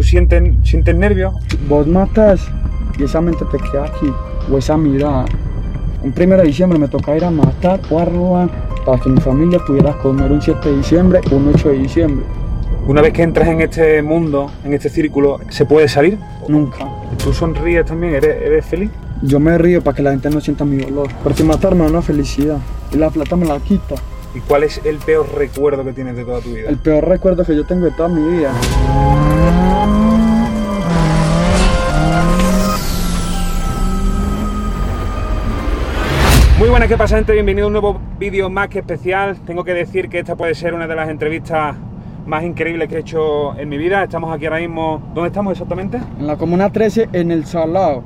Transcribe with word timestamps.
tú 0.00 0.06
sientes, 0.06 0.42
sientes 0.64 0.96
nervios? 0.96 1.34
Vos 1.68 1.86
matas 1.86 2.40
y 2.98 3.04
esa 3.04 3.20
mente 3.20 3.44
te 3.52 3.58
queda 3.58 3.84
aquí, 3.84 4.10
o 4.50 4.56
esa 4.56 4.78
mirada. 4.78 5.26
Un 6.02 6.14
1 6.18 6.36
de 6.38 6.42
diciembre 6.44 6.78
me 6.78 6.88
toca 6.88 7.14
ir 7.14 7.22
a 7.22 7.30
matar 7.30 7.80
o 7.90 7.98
a 7.98 8.06
robar 8.06 8.48
para 8.86 8.98
que 8.98 9.10
mi 9.10 9.20
familia 9.20 9.58
pudiera 9.58 9.92
comer 9.98 10.32
un 10.32 10.40
7 10.40 10.70
de 10.70 10.76
diciembre 10.78 11.20
o 11.30 11.36
un 11.36 11.52
8 11.54 11.68
de 11.68 11.78
diciembre. 11.80 12.24
Una 12.86 13.02
vez 13.02 13.12
que 13.12 13.22
entras 13.22 13.48
en 13.48 13.60
este 13.60 14.00
mundo, 14.00 14.50
en 14.64 14.72
este 14.72 14.88
círculo, 14.88 15.38
¿se 15.50 15.66
puede 15.66 15.86
salir? 15.86 16.16
Nunca. 16.48 16.88
¿Tú 17.22 17.34
sonríes 17.34 17.84
también? 17.84 18.14
¿Eres, 18.14 18.40
eres 18.42 18.64
feliz? 18.64 18.90
Yo 19.20 19.38
me 19.38 19.58
río 19.58 19.82
para 19.82 19.94
que 19.94 20.02
la 20.02 20.12
gente 20.12 20.30
no 20.30 20.40
sienta 20.40 20.64
mi 20.64 20.78
dolor. 20.78 21.08
Porque 21.22 21.44
matarme 21.44 21.84
da 21.84 21.90
una 21.90 22.00
felicidad 22.00 22.56
y 22.90 22.96
la 22.96 23.10
plata 23.10 23.36
me 23.36 23.44
la 23.44 23.60
quita. 23.60 23.96
¿Y 24.34 24.40
cuál 24.40 24.62
es 24.62 24.80
el 24.84 24.96
peor 24.96 25.26
recuerdo 25.34 25.84
que 25.84 25.92
tienes 25.92 26.16
de 26.16 26.24
toda 26.24 26.40
tu 26.40 26.54
vida? 26.54 26.70
El 26.70 26.78
peor 26.78 27.06
recuerdo 27.06 27.44
que 27.44 27.54
yo 27.54 27.66
tengo 27.66 27.84
de 27.84 27.90
toda 27.90 28.08
mi 28.08 28.38
vida. 28.38 28.52
Muy 36.60 36.68
buenas, 36.68 36.90
¿qué 36.90 36.98
pasa 36.98 37.16
gente? 37.16 37.32
Bienvenido 37.32 37.64
a 37.64 37.68
un 37.68 37.72
nuevo 37.72 37.98
vídeo 38.18 38.50
más 38.50 38.68
que 38.68 38.80
especial. 38.80 39.38
Tengo 39.46 39.64
que 39.64 39.72
decir 39.72 40.10
que 40.10 40.18
esta 40.18 40.36
puede 40.36 40.54
ser 40.54 40.74
una 40.74 40.86
de 40.86 40.94
las 40.94 41.08
entrevistas 41.08 41.74
más 42.26 42.44
increíbles 42.44 42.86
que 42.86 42.96
he 42.96 42.98
hecho 42.98 43.58
en 43.58 43.66
mi 43.66 43.78
vida. 43.78 44.04
Estamos 44.04 44.30
aquí 44.30 44.44
ahora 44.44 44.58
mismo... 44.58 45.00
¿Dónde 45.14 45.28
estamos 45.28 45.52
exactamente? 45.52 45.98
En 46.18 46.26
la 46.26 46.36
Comuna 46.36 46.70
13, 46.70 47.08
en 47.14 47.30
El 47.30 47.46
Salado. 47.46 48.04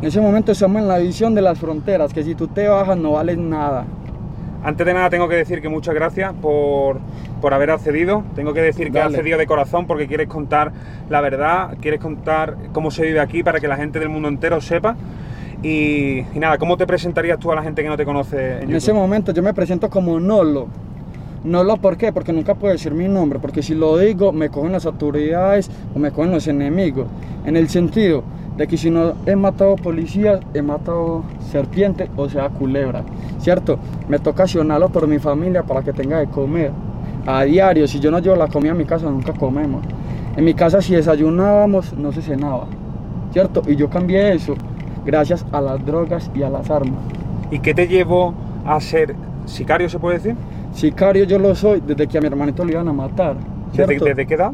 En 0.00 0.08
ese 0.08 0.18
momento 0.18 0.52
estamos 0.52 0.80
en 0.80 0.88
la 0.88 0.96
visión 0.96 1.34
de 1.34 1.42
las 1.42 1.58
fronteras, 1.58 2.14
que 2.14 2.22
si 2.22 2.34
tú 2.34 2.48
te 2.48 2.66
bajas 2.68 2.96
no 2.96 3.12
vales 3.12 3.36
nada. 3.36 3.84
Antes 4.64 4.86
de 4.86 4.94
nada 4.94 5.10
tengo 5.10 5.28
que 5.28 5.36
decir 5.36 5.60
que 5.60 5.68
muchas 5.68 5.94
gracias 5.94 6.32
por, 6.40 7.00
por 7.42 7.52
haber 7.52 7.70
accedido. 7.70 8.24
Tengo 8.34 8.54
que 8.54 8.62
decir 8.62 8.92
que 8.92 8.98
has 8.98 9.08
accedido 9.08 9.36
de 9.36 9.46
corazón 9.46 9.86
porque 9.86 10.06
quieres 10.06 10.28
contar 10.28 10.72
la 11.10 11.20
verdad, 11.20 11.76
quieres 11.82 12.00
contar 12.00 12.56
cómo 12.72 12.90
se 12.90 13.02
vive 13.02 13.20
aquí 13.20 13.42
para 13.42 13.60
que 13.60 13.68
la 13.68 13.76
gente 13.76 13.98
del 13.98 14.08
mundo 14.08 14.28
entero 14.28 14.62
sepa. 14.62 14.96
Y, 15.64 16.26
y 16.34 16.38
nada, 16.38 16.58
¿cómo 16.58 16.76
te 16.76 16.86
presentarías 16.86 17.38
tú 17.38 17.50
a 17.50 17.54
la 17.54 17.62
gente 17.62 17.82
que 17.82 17.88
no 17.88 17.96
te 17.96 18.04
conoce 18.04 18.58
en, 18.58 18.64
En 18.64 18.76
ese 18.76 18.92
momento 18.92 19.32
yo 19.32 19.42
me 19.42 19.54
presento 19.54 19.88
como 19.88 20.20
Nolo. 20.20 20.68
Nolo, 21.42 21.78
¿por 21.78 21.96
qué? 21.96 22.12
Porque 22.12 22.34
nunca 22.34 22.54
puedo 22.54 22.74
decir 22.74 22.92
mi 22.92 23.08
nombre, 23.08 23.38
porque 23.38 23.62
si 23.62 23.74
lo 23.74 23.96
digo 23.96 24.30
me 24.30 24.50
cogen 24.50 24.72
las 24.72 24.84
autoridades 24.84 25.70
o 25.94 25.98
me 25.98 26.10
cogen 26.10 26.32
los 26.32 26.46
enemigos. 26.48 27.06
En 27.46 27.56
el 27.56 27.70
sentido 27.70 28.24
de 28.58 28.66
que 28.66 28.76
si 28.76 28.90
no 28.90 29.14
he 29.24 29.36
matado 29.36 29.76
policías, 29.76 30.40
he 30.52 30.60
matado 30.60 31.24
serpiente 31.50 32.10
o 32.14 32.28
sea 32.28 32.50
culebra, 32.50 33.02
¿cierto? 33.38 33.78
Me 34.06 34.18
toca 34.18 34.42
accionarlo 34.42 34.90
por 34.90 35.08
mi 35.08 35.18
familia 35.18 35.62
para 35.62 35.82
que 35.82 35.94
tenga 35.94 36.18
de 36.18 36.26
comer. 36.26 36.72
A 37.26 37.42
diario, 37.44 37.88
si 37.88 38.00
yo 38.00 38.10
no 38.10 38.18
llevo 38.18 38.36
la 38.36 38.48
comida 38.48 38.72
a 38.72 38.74
mi 38.74 38.84
casa, 38.84 39.08
nunca 39.08 39.32
comemos. 39.32 39.82
En 40.36 40.44
mi 40.44 40.52
casa 40.52 40.82
si 40.82 40.94
desayunábamos, 40.94 41.94
no 41.94 42.12
se 42.12 42.20
cenaba, 42.20 42.66
¿cierto? 43.32 43.62
Y 43.66 43.76
yo 43.76 43.88
cambié 43.88 44.34
eso 44.34 44.56
gracias 45.04 45.44
a 45.52 45.60
las 45.60 45.84
drogas 45.84 46.30
y 46.34 46.42
a 46.42 46.50
las 46.50 46.70
armas. 46.70 47.00
¿Y 47.50 47.58
qué 47.58 47.74
te 47.74 47.86
llevó 47.86 48.34
a 48.64 48.80
ser 48.80 49.14
sicario, 49.46 49.88
se 49.88 49.98
puede 49.98 50.18
decir? 50.18 50.36
Sicario 50.72 51.24
yo 51.24 51.38
lo 51.38 51.54
soy 51.54 51.80
desde 51.86 52.06
que 52.06 52.18
a 52.18 52.20
mi 52.20 52.26
hermanito 52.26 52.64
lo 52.64 52.72
iban 52.72 52.88
a 52.88 52.92
matar. 52.92 53.36
¿Desde, 53.72 54.26
qué 54.26 54.34
edad? 54.34 54.52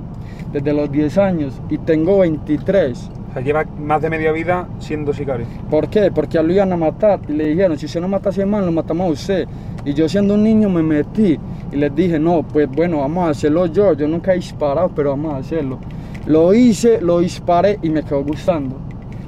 Desde 0.52 0.72
los 0.72 0.90
10 0.90 1.18
años 1.18 1.60
y 1.68 1.78
tengo 1.78 2.18
23. 2.18 3.10
O 3.30 3.32
sea, 3.32 3.42
lleva 3.42 3.64
más 3.78 4.02
de 4.02 4.10
media 4.10 4.32
vida 4.32 4.66
siendo 4.78 5.12
sicario. 5.12 5.46
¿Por 5.70 5.88
qué? 5.88 6.10
Porque 6.10 6.38
a 6.38 6.42
lo 6.42 6.52
iban 6.52 6.72
a 6.72 6.76
matar 6.76 7.20
y 7.28 7.32
le 7.32 7.48
dijeron, 7.48 7.78
si 7.78 7.86
usted 7.86 8.00
no 8.00 8.08
mata 8.08 8.30
a 8.30 8.32
ese 8.32 8.44
man, 8.44 8.66
lo 8.66 8.72
matamos 8.72 9.08
a 9.08 9.10
usted. 9.10 9.48
Y 9.84 9.94
yo 9.94 10.08
siendo 10.08 10.34
un 10.34 10.42
niño 10.42 10.68
me 10.68 10.82
metí 10.82 11.38
y 11.70 11.76
les 11.76 11.94
dije, 11.94 12.18
no, 12.18 12.42
pues 12.42 12.68
bueno, 12.68 12.98
vamos 12.98 13.26
a 13.26 13.30
hacerlo 13.30 13.66
yo. 13.66 13.92
Yo 13.92 14.08
nunca 14.08 14.32
he 14.32 14.36
disparado, 14.36 14.90
pero 14.94 15.10
vamos 15.10 15.34
a 15.34 15.36
hacerlo. 15.38 15.78
Lo 16.26 16.52
hice, 16.52 17.00
lo 17.00 17.20
disparé 17.20 17.78
y 17.82 17.90
me 17.90 18.02
quedó 18.02 18.24
gustando. 18.24 18.76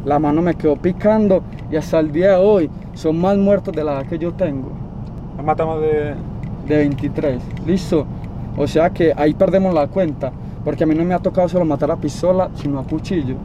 La 0.05 0.19
mano 0.19 0.43
me 0.43 0.55
quedó 0.55 0.77
picando 0.77 1.43
y 1.71 1.77
hasta 1.77 2.01
el 2.01 2.11
día 2.11 2.33
de 2.33 2.37
hoy 2.37 2.71
son 2.95 3.21
más 3.21 3.37
muertos 3.37 3.75
de 3.75 3.85
la 3.85 3.93
edad 3.93 4.07
que 4.07 4.19
yo 4.19 4.33
tengo. 4.33 4.71
Has 5.39 5.45
matado 5.45 5.71
más 5.71 5.81
de... 5.81 6.15
de 6.67 6.77
23. 6.77 7.43
¿Listo? 7.67 8.07
O 8.57 8.67
sea 8.67 8.91
que 8.91 9.13
ahí 9.17 9.35
perdemos 9.35 9.73
la 9.73 9.87
cuenta. 9.87 10.33
Porque 10.65 10.85
a 10.85 10.87
mí 10.87 10.95
no 10.95 11.05
me 11.05 11.15
ha 11.15 11.19
tocado 11.19 11.49
solo 11.49 11.65
matar 11.65 11.91
a 11.91 11.97
pistola, 11.97 12.51
sino 12.55 12.79
a 12.79 12.85
cuchillo. 12.85 13.37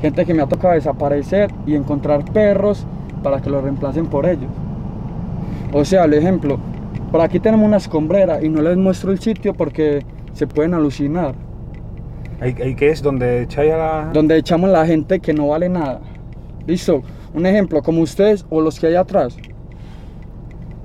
Gente 0.00 0.24
que 0.24 0.34
me 0.34 0.42
ha 0.42 0.46
tocado 0.46 0.74
desaparecer 0.74 1.50
y 1.66 1.74
encontrar 1.74 2.24
perros 2.32 2.86
para 3.22 3.40
que 3.40 3.50
lo 3.50 3.60
reemplacen 3.60 4.06
por 4.06 4.26
ellos. 4.26 4.50
O 5.72 5.84
sea, 5.84 6.04
el 6.04 6.14
ejemplo, 6.14 6.58
por 7.10 7.20
aquí 7.20 7.40
tenemos 7.40 7.66
una 7.66 7.78
escombrera 7.78 8.42
y 8.42 8.48
no 8.48 8.62
les 8.62 8.76
muestro 8.76 9.10
el 9.10 9.18
sitio 9.18 9.54
porque 9.54 10.04
se 10.32 10.46
pueden 10.46 10.74
alucinar. 10.74 11.34
¿Ahí, 12.40 12.54
ahí 12.62 12.74
qué 12.74 12.90
es? 12.90 13.02
¿Donde 13.02 13.42
echáis 13.42 13.72
a 13.72 13.76
la...? 13.76 14.10
Donde 14.12 14.36
echamos 14.36 14.70
la 14.70 14.86
gente 14.86 15.20
que 15.20 15.32
no 15.32 15.48
vale 15.48 15.68
nada. 15.68 16.00
¿Listo? 16.66 17.02
Un 17.32 17.46
ejemplo, 17.46 17.82
como 17.82 18.02
ustedes 18.02 18.44
o 18.50 18.60
los 18.60 18.78
que 18.78 18.88
hay 18.88 18.94
atrás. 18.94 19.36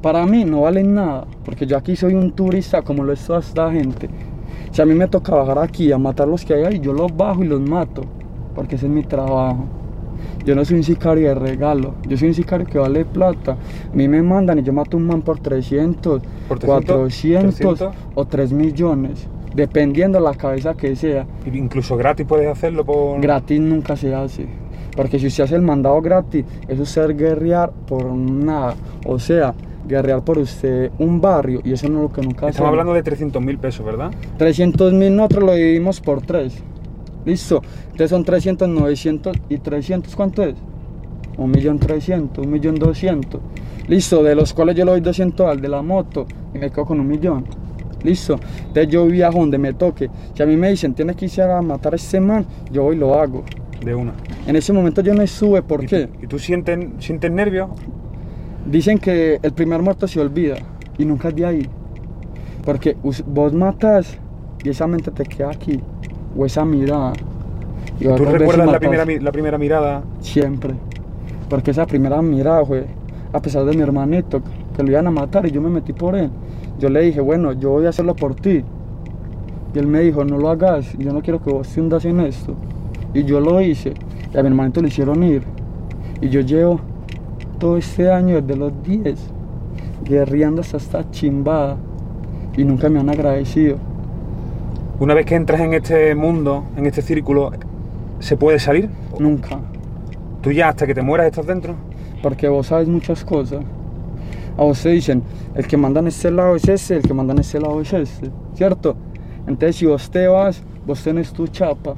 Para 0.02 0.26
mí 0.26 0.46
no 0.46 0.62
valen 0.62 0.96
nada, 0.96 1.26
porque 1.46 1.66
yo 1.68 1.78
aquí 1.78 1.96
soy 1.96 2.16
un 2.16 2.32
turista 2.32 2.82
como 2.82 3.04
lo 3.04 3.14
es 3.14 3.26
toda 3.26 3.40
esta 3.40 3.72
gente. 3.72 4.10
Si 4.72 4.82
a 4.82 4.86
mí 4.86 4.96
me 4.96 5.08
toca 5.08 5.36
bajar 5.36 5.60
aquí 5.60 5.92
a 5.92 5.98
matar 5.98 6.28
los 6.28 6.44
que 6.44 6.56
hay 6.56 6.64
ahí, 6.64 6.80
yo 6.80 6.94
los 6.94 7.16
bajo 7.16 7.44
y 7.44 7.48
los 7.48 7.62
mato, 7.62 8.04
porque 8.56 8.76
ese 8.76 8.88
es 8.88 8.92
mi 8.92 9.04
trabajo. 9.04 9.66
Yo 10.44 10.56
no 10.56 10.66
soy 10.66 10.78
un 10.78 10.84
sicario 10.84 11.28
de 11.28 11.36
regalo, 11.36 11.94
yo 12.08 12.18
soy 12.18 12.30
un 12.30 12.34
sicario 12.34 12.66
que 12.66 12.80
vale 12.80 13.06
plata. 13.06 13.58
A 13.92 13.96
mí 13.96 14.08
me 14.08 14.24
mandan 14.24 14.58
y 14.60 14.64
yo 14.64 14.74
mato 14.74 14.98
un 14.98 15.06
man 15.06 15.22
por 15.22 15.40
300, 15.40 16.22
¿Por 16.48 16.60
300? 16.60 16.86
400 16.86 17.56
300? 17.56 17.96
o 18.16 18.26
3 18.26 18.54
millones, 18.54 19.28
dependiendo 19.54 20.20
la 20.20 20.34
cabeza 20.34 20.76
que 20.76 20.96
sea. 20.96 21.26
Incluso 21.52 21.98
gratis 21.98 22.26
puedes 22.28 22.48
hacerlo 22.48 22.86
por... 22.86 23.20
Gratis 23.22 23.60
nunca 23.60 23.96
se 23.96 24.14
hace. 24.14 24.48
Porque 24.96 25.20
si 25.20 25.28
usted 25.28 25.46
hace 25.46 25.56
el 25.56 25.62
mandado 25.62 26.02
gratis, 26.02 26.46
eso 26.68 26.84
es 26.84 26.90
ser 26.90 27.16
guerrear 27.16 27.72
por 27.72 28.06
nada. 28.06 28.76
O 29.06 29.20
sea, 29.20 29.54
guerrear 29.88 30.24
por 30.24 30.38
usted 30.38 30.92
un 31.00 31.22
barrio 31.22 31.62
y 31.64 31.72
eso 31.74 31.88
no 31.90 32.00
es 32.00 32.04
lo 32.04 32.14
que 32.14 32.22
nunca 32.22 32.36
Estamos 32.48 32.56
hacemos. 32.56 32.70
hablando 32.70 32.94
de 32.94 33.04
300 33.04 33.42
mil 33.42 33.58
pesos, 33.58 33.86
¿verdad? 33.86 34.12
300 34.38 34.94
mil 34.94 35.16
nosotros 35.16 35.44
lo 35.46 35.54
dividimos 35.54 36.02
por 36.02 36.22
3. 36.22 36.54
Listo. 37.26 37.62
Entonces 37.86 38.10
son 38.10 38.24
300, 38.26 38.68
900 38.68 39.38
y 39.50 39.58
300. 39.60 40.16
¿Cuánto 40.16 40.44
es? 40.44 40.56
Un 41.38 41.52
millón 41.52 41.80
300, 41.80 42.46
un 42.46 42.52
millón 42.52 42.76
200. 42.76 43.40
Listo. 43.88 44.24
De 44.24 44.36
los 44.36 44.54
cuales 44.54 44.76
yo 44.76 44.86
le 44.86 44.92
doy 44.92 45.02
200 45.02 45.48
al 45.48 45.62
de 45.62 45.70
la 45.70 45.82
moto 45.82 46.26
y 46.54 46.58
me 46.58 46.70
quedo 46.70 46.86
con 46.86 47.00
un 47.00 47.08
millón. 47.08 47.46
Listo. 48.04 48.40
Entonces 48.60 48.88
yo 48.88 49.06
viajo 49.06 49.40
donde 49.40 49.58
me 49.58 49.74
toque. 49.74 50.10
Si 50.34 50.42
a 50.44 50.46
mí 50.46 50.58
me 50.58 50.70
dicen, 50.70 50.94
tienes 50.94 51.16
que 51.16 51.26
ir 51.26 51.42
a 51.42 51.62
matar 51.62 51.94
a 51.94 51.96
este 51.96 52.20
man, 52.20 52.46
yo 52.72 52.84
voy 52.84 52.96
y 52.96 53.00
lo 53.00 53.14
hago. 53.20 53.44
De 53.84 53.96
una. 53.96 54.14
En 54.48 54.56
ese 54.56 54.74
momento 54.74 55.02
yo 55.02 55.14
no 55.14 55.26
sube, 55.28 55.62
¿por 55.62 55.84
¿Y 55.84 55.88
qué? 55.88 56.08
tú- 56.08 56.14
¿Y 56.24 56.28
tú 56.28 56.40
sientes, 56.40 56.80
sientes 57.00 57.32
nervios? 57.32 57.70
Dicen 58.66 58.98
que 59.00 59.40
el 59.42 59.54
primer 59.54 59.82
muerto 59.82 60.08
se 60.08 60.20
olvida 60.20 60.56
y 60.98 61.06
nunca 61.06 61.30
es 61.30 61.36
de 61.36 61.46
ahí. 61.46 61.70
Porque 62.64 62.96
vos 63.26 63.54
matas 63.54 64.18
y 64.64 64.70
esa 64.70 64.86
mente 64.86 65.10
te 65.12 65.24
queda 65.24 65.50
aquí, 65.50 65.80
o 66.38 66.46
esa 66.46 66.64
mirada. 66.64 67.14
Y 68.00 68.06
¿Tú 68.06 68.26
recuerdas 68.26 68.68
la 68.72 68.80
primera, 68.80 69.06
la 69.06 69.32
primera 69.32 69.58
mirada? 69.58 70.04
Siempre. 70.20 70.74
Porque 71.50 71.72
esa 71.72 71.88
primera 71.88 72.22
mirada 72.22 72.64
fue, 72.64 72.86
a 73.34 73.42
pesar 73.42 73.66
de 73.66 73.76
mi 73.76 73.82
hermanito, 73.82 74.42
que 74.76 74.84
lo 74.84 74.92
iban 74.92 75.08
a 75.08 75.12
matar 75.12 75.46
y 75.48 75.52
yo 75.52 75.60
me 75.62 75.70
metí 75.70 75.94
por 75.94 76.16
él. 76.16 76.30
Yo 76.81 76.90
le 76.90 77.02
dije, 77.02 77.22
bueno, 77.22 77.53
yo 77.53 77.69
voy 77.69 77.86
a 77.86 77.90
hacerlo 77.90 78.16
por 78.16 78.34
ti. 78.34 78.64
Y 79.75 79.78
él 79.78 79.86
me 79.86 80.00
dijo, 80.00 80.25
no 80.25 80.40
lo 80.40 80.50
hagas, 80.50 80.97
yo 80.97 81.14
no 81.14 81.22
quiero 81.22 81.40
que 81.40 81.52
vos 81.52 81.68
te 81.68 81.80
hundas 81.80 82.03
en 82.06 82.22
esto. 82.22 82.56
Y 83.14 83.24
yo 83.24 83.40
lo 83.40 83.62
hice. 83.62 83.94
Y 84.34 84.38
a 84.38 84.42
mi 84.42 84.47
hermanito 84.47 84.81
le 84.81 84.88
hicieron 84.88 85.22
ir. 85.24 85.44
Y 86.22 86.30
yo 86.30 86.41
llevo 86.41 86.80
todo 87.59 87.78
este 87.78 88.12
año, 88.12 88.41
desde 88.41 88.56
los 88.56 88.74
10, 88.81 89.16
guerreando 90.06 90.62
hasta 90.62 90.78
esta 90.78 91.12
chimbada. 91.12 91.78
Y 92.58 92.64
nunca 92.64 92.90
me 92.90 93.00
han 93.00 93.12
agradecido. 93.12 93.78
Una 95.00 95.14
vez 95.14 95.28
que 95.28 95.36
entras 95.36 95.62
en 95.62 95.75
este 95.75 96.16
mundo, 96.16 96.64
en 96.78 96.88
este 96.88 97.03
círculo, 97.03 97.52
¿se 98.18 98.38
puede 98.38 98.58
salir? 98.58 98.90
Nunca. 99.20 99.59
¿Tú 100.41 100.52
ya 100.52 100.70
hasta 100.70 100.88
que 100.88 100.96
te 100.96 101.03
mueras 101.03 101.28
estás 101.28 101.46
dentro? 101.46 101.76
Porque 102.23 102.47
vos 102.47 102.66
sabes 102.66 102.88
muchas 102.88 103.23
cosas. 103.23 103.59
A 104.58 104.64
vos 104.64 104.82
te 104.82 104.90
dicen, 104.90 105.24
el 105.56 105.66
que 105.68 105.78
manda 105.78 106.02
en 106.02 106.08
este 106.08 106.32
lado 106.32 106.56
es 106.56 106.68
ese, 106.68 106.98
el 106.98 107.03
que 107.03 107.14
manda 107.14 107.34
en 107.34 107.40
este 107.40 107.59
lado 107.59 107.82
es 107.82 107.94
este, 107.94 108.30
¿cierto? 108.56 108.96
Entonces 109.48 109.78
si 109.78 109.86
vos 109.86 110.09
te 110.12 110.28
vas, 110.28 110.62
vos 110.86 111.02
tenés 111.03 111.32
tu 111.32 111.48
chapa. 111.48 111.96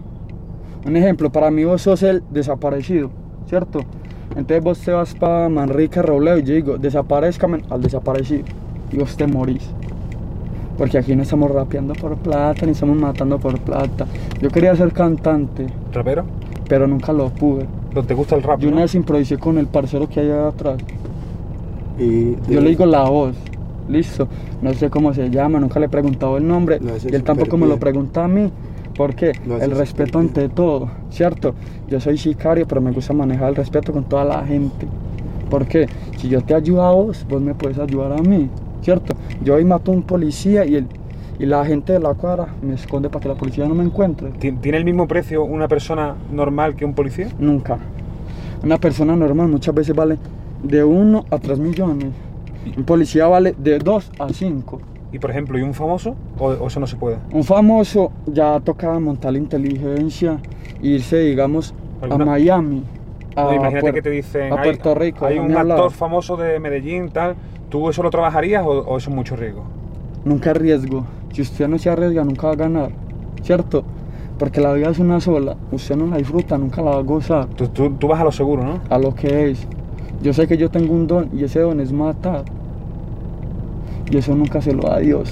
Un 0.85 0.95
ejemplo, 0.95 1.31
para 1.31 1.49
mí 1.49 1.63
vos 1.63 1.81
sos 1.81 2.03
el 2.03 2.23
desaparecido, 2.29 3.09
¿cierto? 3.47 3.81
Entonces 4.35 4.63
vos 4.63 4.79
te 4.79 4.91
vas 4.91 5.13
para 5.13 5.49
Manrique 5.49 6.01
Robledo 6.01 6.39
y 6.39 6.43
yo 6.43 6.53
digo, 6.53 6.77
desaparezcame 6.77 7.61
al 7.69 7.81
desaparecido. 7.81 8.43
Y 8.91 8.97
vos 8.97 9.15
te 9.15 9.27
morís. 9.27 9.63
Porque 10.77 10.97
aquí 10.97 11.15
no 11.15 11.23
estamos 11.23 11.51
rapeando 11.51 11.93
por 11.93 12.15
plata, 12.17 12.65
ni 12.65 12.71
estamos 12.71 12.97
matando 12.97 13.39
por 13.39 13.59
plata. 13.59 14.07
Yo 14.41 14.49
quería 14.49 14.75
ser 14.75 14.91
cantante, 14.91 15.67
¿Rapero? 15.91 16.25
pero 16.67 16.87
nunca 16.87 17.13
lo 17.13 17.29
pude. 17.29 17.67
¿No 17.93 18.03
te 18.03 18.13
gusta 18.13 18.35
el 18.35 18.43
rap? 18.43 18.59
Yo 18.59 18.67
no? 18.67 18.73
una 18.73 18.81
vez 18.83 18.95
improvisé 18.95 19.37
con 19.37 19.57
el 19.57 19.67
parcero 19.67 20.09
que 20.09 20.19
hay 20.19 20.31
allá 20.31 20.47
atrás. 20.47 20.77
Y 21.99 22.35
Yo 22.51 22.61
le 22.61 22.69
digo 22.69 22.85
la 22.85 23.03
voz, 23.09 23.35
listo. 23.87 24.27
No 24.61 24.73
sé 24.73 24.89
cómo 24.89 25.13
se 25.13 25.29
llama, 25.29 25.59
nunca 25.59 25.79
le 25.79 25.85
he 25.87 25.89
preguntado 25.89 26.37
el 26.37 26.47
nombre. 26.47 26.79
Y 27.09 27.13
él 27.15 27.23
tampoco 27.23 27.57
me 27.57 27.67
lo 27.67 27.77
pregunta 27.79 28.23
a 28.25 28.27
mí. 28.27 28.49
¿Por 28.95 29.15
qué? 29.15 29.31
Lo 29.47 29.57
El 29.57 29.71
respeto 29.71 30.13
porque- 30.13 30.27
ante 30.27 30.49
todo, 30.49 30.87
¿cierto? 31.09 31.55
Yo 31.89 31.99
soy 31.99 32.17
sicario, 32.17 32.67
pero 32.67 32.79
me 32.79 32.91
gusta 32.91 33.11
manejar 33.13 33.49
el 33.49 33.55
respeto 33.55 33.91
con 33.91 34.03
toda 34.03 34.23
la 34.23 34.45
gente. 34.45 34.87
¿Por 35.49 35.65
qué? 35.65 35.87
Si 36.17 36.29
yo 36.29 36.41
te 36.41 36.53
ayudo 36.53 36.83
a 36.83 36.91
vos, 36.93 37.25
vos 37.29 37.41
me 37.41 37.53
puedes 37.55 37.79
ayudar 37.79 38.13
a 38.13 38.21
mí, 38.21 38.49
¿cierto? 38.81 39.15
Yo 39.43 39.55
hoy 39.55 39.65
mato 39.65 39.91
a 39.91 39.95
un 39.95 40.03
policía 40.03 40.63
y, 40.65 40.75
el, 40.75 40.85
y 41.39 41.45
la 41.47 41.65
gente 41.65 41.93
de 41.93 41.99
la 41.99 42.13
cuadra 42.13 42.47
me 42.61 42.75
esconde 42.75 43.09
para 43.09 43.21
que 43.23 43.29
la 43.29 43.35
policía 43.35 43.67
no 43.67 43.73
me 43.75 43.83
encuentre. 43.83 44.29
¿Ti- 44.39 44.51
¿Tiene 44.53 44.77
el 44.77 44.85
mismo 44.85 45.07
precio 45.07 45.43
una 45.43 45.67
persona 45.67 46.15
normal 46.31 46.75
que 46.75 46.85
un 46.85 46.93
policía? 46.93 47.29
Nunca. 47.39 47.79
Una 48.63 48.77
persona 48.77 49.15
normal 49.15 49.47
muchas 49.49 49.73
veces 49.73 49.95
vale 49.95 50.17
de 50.63 50.83
1 50.83 51.25
a 51.29 51.37
3 51.37 51.59
millones. 51.59 52.09
Un 52.77 52.83
policía 52.83 53.27
vale 53.27 53.53
de 53.57 53.79
2 53.79 54.11
a 54.19 54.29
5. 54.29 54.79
Y 55.11 55.19
por 55.19 55.29
ejemplo, 55.29 55.59
¿y 55.59 55.61
un 55.61 55.73
famoso? 55.73 56.15
¿O, 56.39 56.47
o 56.47 56.67
eso 56.67 56.79
no 56.79 56.87
se 56.87 56.95
puede? 56.95 57.17
Un 57.31 57.43
famoso 57.43 58.11
ya 58.25 58.59
toca 58.61 58.97
montar 58.99 59.33
la 59.33 59.37
inteligencia, 59.37 60.39
irse, 60.81 61.19
digamos, 61.19 61.73
a 62.01 62.05
¿Alguna- 62.05 62.25
Miami. 62.25 62.83
No, 63.35 63.49
a 63.49 63.55
imagínate 63.55 63.87
Puer- 63.87 63.93
que 63.93 64.01
te 64.01 64.09
dicen, 64.11 64.53
a 64.53 64.57
hay, 64.57 64.63
Puerto 64.63 64.95
Rico. 64.95 65.25
hay 65.25 65.39
un 65.39 65.55
actor 65.55 65.91
famoso 65.91 66.37
de 66.37 66.59
Medellín, 66.59 67.09
tal, 67.09 67.35
¿tú 67.69 67.89
eso 67.89 68.01
lo 68.03 68.09
trabajarías 68.11 68.63
o, 68.65 68.69
o 68.69 68.97
eso 68.97 69.09
es 69.09 69.15
mucho 69.15 69.35
riesgo? 69.35 69.63
Nunca 70.25 70.51
arriesgo. 70.51 71.05
Si 71.31 71.41
usted 71.41 71.67
no 71.67 71.77
se 71.79 71.89
arriesga, 71.89 72.23
nunca 72.23 72.47
va 72.47 72.53
a 72.53 72.55
ganar. 72.55 72.89
¿Cierto? 73.41 73.83
Porque 74.39 74.61
la 74.61 74.71
vida 74.73 74.89
es 74.89 74.99
una 74.99 75.19
sola. 75.19 75.55
Usted 75.71 75.95
no 75.95 76.07
la 76.07 76.17
disfruta, 76.17 76.57
nunca 76.57 76.81
la 76.81 76.91
va 76.91 76.97
a 76.97 77.01
gozar. 77.01 77.47
Tú, 77.49 77.67
tú- 77.67 77.91
tú 77.99 78.07
vas 78.07 78.21
a 78.21 78.23
lo 78.23 78.31
seguro, 78.31 78.63
¿no? 78.63 78.79
A 78.89 78.97
lo 78.99 79.13
que 79.13 79.49
es. 79.51 79.67
Yo 80.23 80.33
sé 80.33 80.47
que 80.47 80.57
yo 80.57 80.69
tengo 80.69 80.93
un 80.93 81.05
don 81.05 81.29
y 81.33 81.43
ese 81.43 81.59
don 81.59 81.79
es 81.79 81.91
matar. 81.91 82.43
Y 84.09 84.17
eso 84.17 84.35
nunca 84.35 84.61
se 84.61 84.73
lo 84.73 84.83
da 84.83 84.99
Dios. 84.99 85.31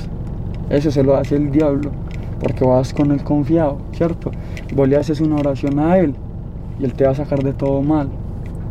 Eso 0.69 0.91
se 0.91 1.03
lo 1.03 1.15
hace 1.15 1.35
el 1.37 1.49
diablo. 1.51 1.91
Porque 2.39 2.65
vas 2.65 2.93
con 2.93 3.11
él 3.11 3.23
confiado, 3.23 3.77
¿cierto? 3.93 4.31
Vos 4.75 4.87
le 4.87 4.97
haces 4.97 5.21
una 5.21 5.35
oración 5.37 5.79
a 5.79 5.97
él 5.97 6.13
y 6.79 6.85
él 6.85 6.93
te 6.93 7.05
va 7.05 7.11
a 7.11 7.15
sacar 7.15 7.43
de 7.43 7.53
todo 7.53 7.81
mal. 7.81 8.09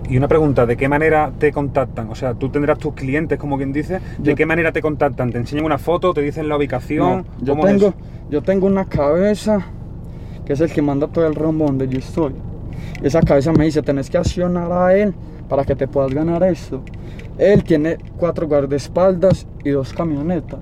Y 0.08 0.16
una 0.16 0.26
pregunta, 0.26 0.66
¿de 0.66 0.76
qué 0.76 0.88
manera 0.88 1.30
te 1.38 1.52
contactan? 1.52 2.10
O 2.10 2.16
sea, 2.16 2.34
tú 2.34 2.48
tendrás 2.48 2.78
tus 2.78 2.94
clientes, 2.94 3.38
como 3.38 3.56
quien 3.56 3.72
dice, 3.72 4.00
¿de 4.18 4.30
Yo- 4.30 4.36
qué 4.36 4.44
manera 4.44 4.72
te 4.72 4.82
contactan? 4.82 5.30
¿Te 5.30 5.38
enseñan 5.38 5.64
una 5.64 5.78
foto? 5.78 6.12
¿Te 6.12 6.20
dicen 6.20 6.48
la 6.48 6.56
ubicación? 6.56 7.18
No, 7.18 7.24
yo, 7.40 7.52
¿Cómo 7.52 7.66
es 7.68 7.78
tengo, 7.78 7.94
yo 8.28 8.42
tengo 8.42 8.66
una 8.66 8.86
cabeza 8.86 9.60
que 10.44 10.54
es 10.54 10.60
el 10.60 10.72
que 10.72 10.82
manda 10.82 11.06
todo 11.06 11.26
el 11.28 11.36
rombo 11.36 11.66
donde 11.66 11.86
yo 11.86 11.98
estoy. 11.98 12.32
Esa 13.02 13.20
cabeza 13.20 13.52
me 13.52 13.66
dice, 13.66 13.82
tenés 13.82 14.10
que 14.10 14.18
accionar 14.18 14.72
a 14.72 14.96
él 14.96 15.14
para 15.50 15.64
que 15.64 15.74
te 15.74 15.88
puedas 15.88 16.14
ganar 16.14 16.44
esto. 16.44 16.80
Él 17.36 17.64
tiene 17.64 17.98
cuatro 18.16 18.46
guardaespaldas 18.46 19.46
y 19.64 19.70
dos 19.70 19.92
camionetas. 19.92 20.60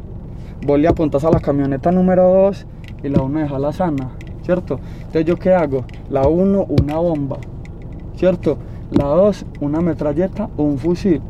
Vos 0.67 0.79
le 0.81 0.88
apuntas 0.88 1.23
a 1.25 1.31
la 1.31 1.40
camioneta 1.40 1.93
número 1.93 2.23
dos 2.25 2.67
y 3.05 3.08
la 3.08 3.23
uno 3.23 3.40
deja 3.40 3.58
la 3.58 3.73
sana, 3.73 4.11
¿cierto? 4.43 4.81
Entonces 5.00 5.26
yo 5.26 5.37
qué 5.37 5.52
hago? 5.52 5.85
La 6.08 6.26
uno, 6.26 6.67
una 6.69 6.96
bomba, 6.96 7.37
¿cierto? 8.17 8.56
La 8.90 9.05
dos, 9.05 9.44
una 9.61 9.81
metralleta 9.81 10.49
o 10.56 10.62
un 10.62 10.79
fusil. 10.79 11.20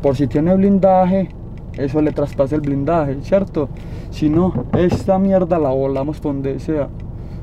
Por 0.00 0.16
si 0.16 0.26
tiene 0.26 0.54
blindaje, 0.54 1.28
eso 1.76 2.00
le 2.00 2.12
traspasa 2.12 2.54
el 2.54 2.62
blindaje, 2.62 3.18
¿cierto? 3.22 3.68
Si 4.10 4.30
no, 4.30 4.64
esta 4.72 5.18
mierda 5.18 5.58
la 5.58 5.68
volamos 5.68 6.18
por 6.18 6.32
donde 6.32 6.58
sea. 6.58 6.88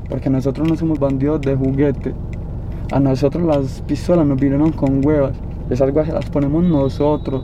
Porque 0.10 0.32
nosotros 0.32 0.68
no 0.68 0.76
somos 0.76 1.00
bandidos 1.00 1.42
de 1.42 1.56
juguete. 1.56 2.14
A 2.92 3.00
nosotros 3.00 3.44
las 3.44 3.82
pistolas 3.82 4.26
nos 4.26 4.40
vinieron 4.40 4.72
con 4.72 5.06
huevas. 5.06 5.34
Esas 5.70 5.88
huevas 5.90 6.08
se 6.08 6.14
las 6.14 6.30
ponemos 6.30 6.64
nosotros. 6.64 7.44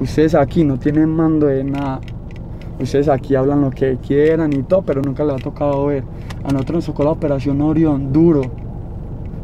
Ustedes 0.00 0.34
aquí 0.34 0.62
no 0.64 0.78
tienen 0.78 1.08
mando 1.08 1.46
de 1.46 1.64
nada. 1.64 2.00
Ustedes 2.80 3.08
aquí 3.08 3.34
hablan 3.34 3.62
lo 3.62 3.70
que 3.70 3.96
quieran 4.06 4.52
y 4.52 4.62
todo, 4.62 4.82
pero 4.82 5.02
nunca 5.02 5.24
les 5.24 5.34
ha 5.36 5.38
tocado 5.38 5.86
ver. 5.86 6.04
A 6.44 6.52
nosotros 6.52 6.76
nos 6.76 6.86
tocó 6.86 7.04
la 7.04 7.10
operación 7.10 7.60
Orión, 7.60 8.12
duro. 8.12 8.42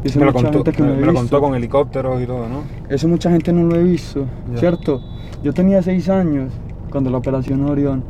Eso 0.04 0.18
Me 0.18 0.26
lo, 0.26 0.32
mucha 0.32 0.44
contó, 0.44 0.58
gente 0.64 0.72
que 0.72 0.82
me- 0.82 0.88
me 0.90 1.00
lo 1.00 1.12
visto. 1.12 1.14
contó 1.20 1.40
con 1.40 1.54
helicópteros 1.54 2.20
y 2.22 2.26
todo, 2.26 2.48
¿no? 2.48 2.62
Eso 2.88 3.08
mucha 3.08 3.30
gente 3.30 3.52
no 3.52 3.62
lo 3.64 3.76
he 3.76 3.82
visto. 3.82 4.24
¿cierto? 4.56 5.00
Yo 5.42 5.52
tenía 5.52 5.82
seis 5.82 6.08
años 6.08 6.52
cuando 6.90 7.08
la 7.10 7.18
operación 7.18 7.64
Orión, 7.68 8.02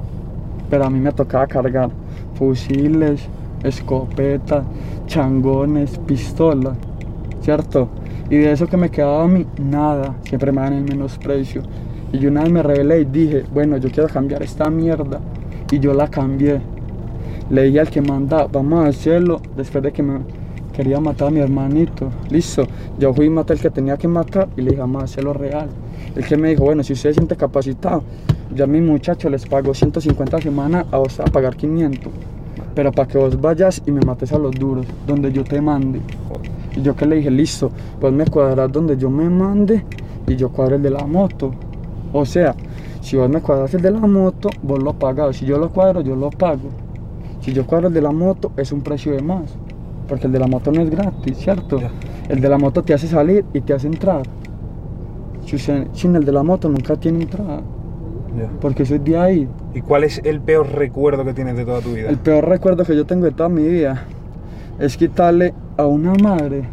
pero 0.69 0.85
a 0.85 0.91
mí 0.91 0.99
me 0.99 1.13
tocaba 1.13 1.47
cargar 1.47 1.91
fusiles, 2.35 3.27
escopetas, 3.65 4.65
changones, 5.07 5.99
pistolas, 5.99 6.77
¿cierto? 7.43 7.89
Y 8.31 8.37
de 8.37 8.53
eso 8.53 8.67
que 8.67 8.77
me 8.77 8.91
quedaba 8.91 9.25
a 9.25 9.29
mí, 9.29 9.47
nada, 9.59 10.17
siempre 10.25 10.53
me 10.53 10.63
dan 10.63 10.73
el 10.75 10.85
menosprecio. 10.85 11.63
Y 12.13 12.19
yo 12.19 12.31
una 12.31 12.43
vez 12.43 12.53
me 12.53 12.63
rebelé 12.63 13.01
y 13.01 13.05
dije, 13.05 13.45
bueno, 13.53 13.77
yo 13.77 13.91
quiero 13.91 14.09
cambiar 14.09 14.43
esta 14.43 14.71
mierda. 14.71 15.21
Y 15.71 15.79
yo 15.79 15.95
la 15.95 16.09
cambié. 16.09 16.61
Le 17.51 17.65
dije 17.65 17.81
al 17.81 17.91
que 17.91 18.01
manda, 18.01 18.47
vamos 18.47 18.85
a 18.85 18.89
hacerlo 18.89 19.41
después 19.57 19.83
de 19.83 19.93
que 19.93 20.03
me 20.03 20.21
quería 20.73 21.01
matar 21.01 21.29
a 21.29 21.31
mi 21.31 21.41
hermanito. 21.41 22.11
Listo, 22.31 22.67
yo 22.99 23.13
fui 23.13 23.27
y 23.27 23.31
maté 23.31 23.53
al 23.55 23.61
que 23.61 23.71
tenía 23.71 23.97
que 23.97 24.09
matar 24.09 24.49
y 24.57 24.63
le 24.63 24.71
dije, 24.71 24.81
vamos 24.81 25.03
a 25.03 25.05
hacerlo 25.05 25.33
real. 25.33 25.69
El 26.15 26.25
que 26.25 26.37
me 26.37 26.51
dijo, 26.51 26.65
bueno, 26.65 26.83
si 26.83 26.93
usted 26.93 27.11
se 27.11 27.15
siente 27.15 27.37
capacitado, 27.37 28.03
yo 28.55 28.65
a 28.65 28.67
mi 28.67 28.81
muchacho 28.81 29.31
les 29.31 29.47
pago 29.47 29.73
150 29.73 30.41
semanas, 30.41 30.87
a 30.91 30.99
vos 30.99 31.19
a 31.21 31.25
pagar 31.25 31.57
500. 31.57 32.13
Pero 32.75 32.91
para 32.93 33.09
que 33.09 33.19
vos 33.19 33.41
vayas 33.41 33.83
y 33.87 33.91
me 33.91 34.01
mates 34.01 34.33
a 34.33 34.39
los 34.39 34.53
duros, 34.53 34.87
donde 35.07 35.33
yo 35.33 35.45
te 35.45 35.61
mande. 35.61 36.01
Y 36.77 36.83
yo 36.83 36.97
que 36.97 37.07
le 37.07 37.17
dije, 37.17 37.31
listo, 37.31 37.71
pues 38.01 38.13
me 38.13 38.27
cuadras 38.27 38.73
donde 38.73 38.97
yo 38.97 39.11
me 39.11 39.29
mande 39.29 39.85
y 40.27 40.37
yo 40.37 40.51
cuadro 40.51 40.77
el 40.77 40.83
de 40.83 40.91
la 40.91 41.07
moto. 41.07 41.53
O 42.13 42.25
sea, 42.25 42.55
si 43.01 43.17
vos 43.17 43.29
me 43.29 43.41
cuadras 43.41 43.75
el 43.75 43.83
de 43.83 43.91
la 43.91 44.01
moto, 44.01 44.49
vos 44.63 44.83
lo 44.83 44.95
pagas. 44.95 45.37
Si 45.37 45.45
yo 45.45 45.59
lo 45.59 45.71
cuadro, 45.71 46.01
yo 46.01 46.17
lo 46.17 46.31
pago. 46.31 46.71
Si 47.41 47.53
yo 47.53 47.67
cuadro 47.67 47.89
el 47.89 47.95
de 47.95 48.01
la 48.01 48.13
moto, 48.13 48.53
es 48.57 48.73
un 48.73 48.81
precio 48.81 49.13
de 49.13 49.23
más. 49.23 49.55
Porque 50.09 50.27
el 50.27 50.33
de 50.33 50.39
la 50.39 50.47
moto 50.47 50.71
no 50.73 50.81
es 50.81 50.91
gratis, 50.91 51.39
¿cierto? 51.39 51.81
El 52.29 52.41
de 52.41 52.49
la 52.49 52.59
moto 52.59 52.83
te 52.83 52.95
hace 52.95 53.07
salir 53.07 53.45
y 53.53 53.61
te 53.61 53.75
hace 53.75 53.87
entrar. 53.87 54.23
Sin 55.93 56.17
el 56.17 56.25
de 56.25 56.33
la 56.33 56.43
moto 56.43 56.69
nunca 56.69 56.97
tiene 56.97 57.23
entrada. 57.23 57.61
Ya. 58.37 58.49
Porque 58.61 58.85
soy 58.87 58.99
de 58.99 59.19
ahí. 59.19 59.49
¿Y 59.75 59.81
cuál 59.83 60.05
es 60.05 60.21
el 60.25 60.41
peor 60.41 60.71
recuerdo 60.73 61.25
que 61.25 61.35
tienes 61.35 61.57
de 61.57 61.65
toda 61.65 61.81
tu 61.81 61.93
vida? 61.93 62.09
El 62.09 62.19
peor 62.19 62.49
recuerdo 62.49 62.85
que 62.85 62.97
yo 62.97 63.05
tengo 63.05 63.25
de 63.25 63.33
toda 63.33 63.49
mi 63.49 63.63
vida 63.63 64.05
es 64.79 64.97
quitarle 64.97 65.55
a 65.77 65.87
una 65.87 66.15
madre 66.15 66.65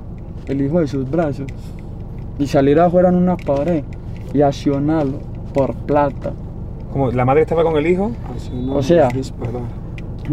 el 0.48 0.62
hijo 0.62 0.80
de 0.80 0.88
sus 0.88 1.10
brazos 1.10 1.48
y 2.38 2.48
salir 2.48 2.80
afuera 2.80 3.10
en 3.10 3.16
una 3.16 3.36
pared 3.38 3.84
y 4.34 4.42
accionarlo 4.42 5.20
por 5.54 5.76
plata. 5.76 6.32
Como 6.92 7.12
la 7.12 7.26
madre 7.26 7.42
estaba 7.42 7.64
con 7.64 7.78
el 7.78 7.86
hijo, 7.86 8.12
O 8.72 8.82
sea. 8.82 9.10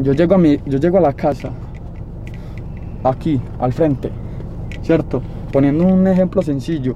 Yo 0.02 0.12
llego 0.12 0.34
a 0.34 0.38
mi, 0.38 0.58
yo 0.66 0.78
llego 0.78 0.98
a 0.98 1.00
la 1.00 1.14
casa, 1.14 1.50
aquí, 3.02 3.40
al 3.58 3.72
frente, 3.72 4.10
¿cierto? 4.82 5.22
Poniendo 5.50 5.86
un 5.86 6.06
ejemplo 6.06 6.42
sencillo. 6.42 6.92